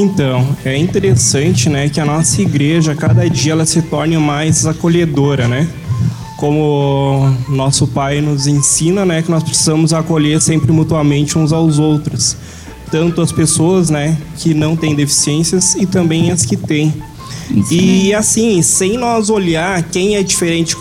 [0.00, 5.48] Então, é interessante, né, que a nossa igreja, cada dia, ela se torne mais acolhedora,
[5.48, 5.66] né?
[6.36, 12.36] Como nosso pai nos ensina, né, que nós precisamos acolher sempre mutuamente uns aos outros.
[12.92, 16.94] Tanto as pessoas, né, que não têm deficiências e também as que têm.
[17.70, 20.76] E assim, sem nós olhar quem é diferente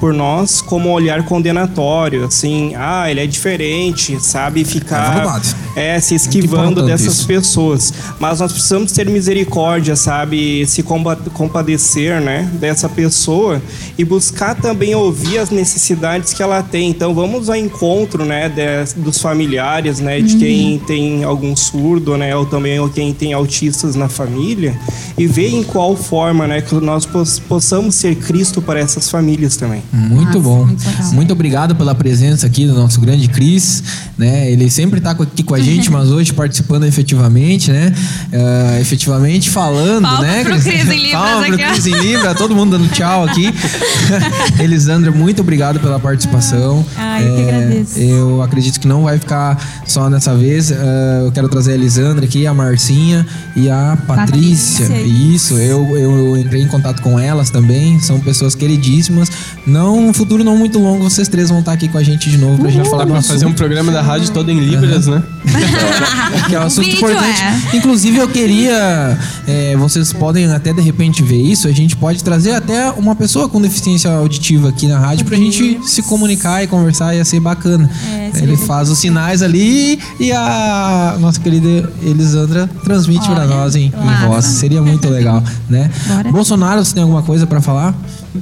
[0.00, 4.62] por nós como um olhar condenatório, assim, ah, ele é diferente, sabe?
[4.62, 5.54] É Ficar verdade.
[5.76, 7.26] é, se esquivando dessas isso.
[7.26, 7.92] pessoas.
[8.18, 10.66] Mas nós precisamos ter misericórdia, sabe?
[10.66, 12.48] Se compa- compadecer, né?
[12.54, 13.62] Dessa pessoa
[13.96, 16.90] e buscar também ouvir as necessidades que ela tem.
[16.90, 18.48] Então vamos ao encontro, né?
[18.48, 20.20] de- dos familiares, né?
[20.20, 22.34] De quem tem algum surdo, né?
[22.36, 24.78] Ou também ou quem tem autistas na família
[25.16, 26.60] e ver em qual forma, né?
[26.60, 29.82] Que nós pos- possamos ser Cristo para essas famílias também.
[29.92, 30.68] Muito bom.
[31.12, 33.82] Muito, obrigado pela presença aqui do nosso grande Cris,
[34.16, 34.50] né?
[34.50, 37.92] Ele sempre está aqui com a gente, mas hoje participando efetivamente, né?
[38.32, 40.44] Ah, efetivamente falando, Palmas né?
[40.44, 41.68] pro Cris em Libras Palmas pro.
[41.72, 43.52] Cris em Libra, todo mundo dando tchau aqui.
[44.60, 46.84] Elisandra, muito obrigado pela participação.
[46.96, 47.98] Ah, eu que agradeço.
[47.98, 50.72] Eu acredito que não vai ficar só nessa vez.
[50.72, 53.26] Ah, eu quero trazer a Elisandra aqui, a Marcinha
[53.56, 54.86] e a Patrícia.
[54.86, 55.02] Patrícia.
[55.06, 57.98] Isso, eu, eu entrei em contato com elas também.
[58.00, 59.30] São pessoas queridíssimas.
[59.66, 62.38] Não, no futuro não muito longo, vocês três vão estar aqui com a gente de
[62.38, 65.22] novo pra gente falar do Pra fazer um programa da rádio todo em Libras, né?
[66.48, 67.42] Que é um assunto vídeo importante.
[67.42, 67.76] é.
[67.76, 69.18] Inclusive, eu queria.
[69.46, 71.66] é, vocês podem até de repente ver isso.
[71.68, 75.80] A gente pode trazer até uma pessoa com deficiência auditiva aqui na rádio pra gente
[75.84, 77.14] se comunicar e conversar.
[77.14, 77.90] Ia ser bacana.
[78.10, 83.74] É, Ele faz os sinais ali e a nossa querida Elisandra transmite pra Olha, nós
[83.74, 84.44] em, em voz.
[84.44, 85.90] Seria muito legal, né?
[86.06, 86.32] Bora.
[86.32, 87.94] Bolsonaro, você tem alguma coisa pra falar?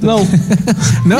[0.02, 0.26] Não.
[1.04, 1.18] Não?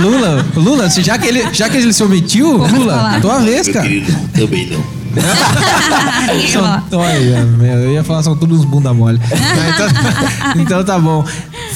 [0.00, 3.20] Lula, Lula, já que ele, já que ele se omitiu, Lula, falar.
[3.20, 3.88] tua vez, Meu cara.
[3.88, 5.00] querido, também não.
[6.52, 9.20] São, olha, meu, eu ia falar, são todos uns bunda mole.
[9.74, 11.24] então, então tá bom.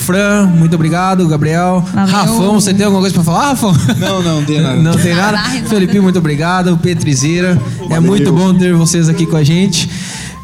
[0.05, 1.27] Fran, muito obrigado.
[1.27, 1.85] Gabriel.
[1.93, 2.15] Valeu.
[2.15, 3.75] Rafão, você tem alguma coisa pra falar, Rafão?
[3.99, 4.77] Não, não, tem nada.
[4.77, 5.39] Não tem nada.
[5.69, 6.77] Felipe, muito obrigado.
[6.79, 7.61] Petrizeira.
[7.91, 9.91] É muito bom ter vocês aqui com a gente.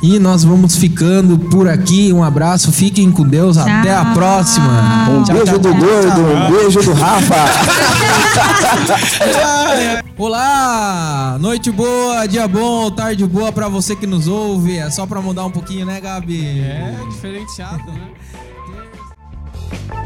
[0.03, 2.11] E nós vamos ficando por aqui.
[2.13, 3.59] Um abraço, fiquem com Deus.
[3.59, 5.09] Até a próxima.
[5.11, 5.81] Um Tchau, beijo tchau, do tchau.
[5.81, 7.35] gordo, um beijo do Rafa.
[10.17, 11.37] Olá!
[11.39, 14.79] Noite boa, dia bom, tarde boa pra você que nos ouve.
[14.79, 16.61] É só pra mudar um pouquinho, né, Gabi?
[16.61, 18.09] É diferenciado, né?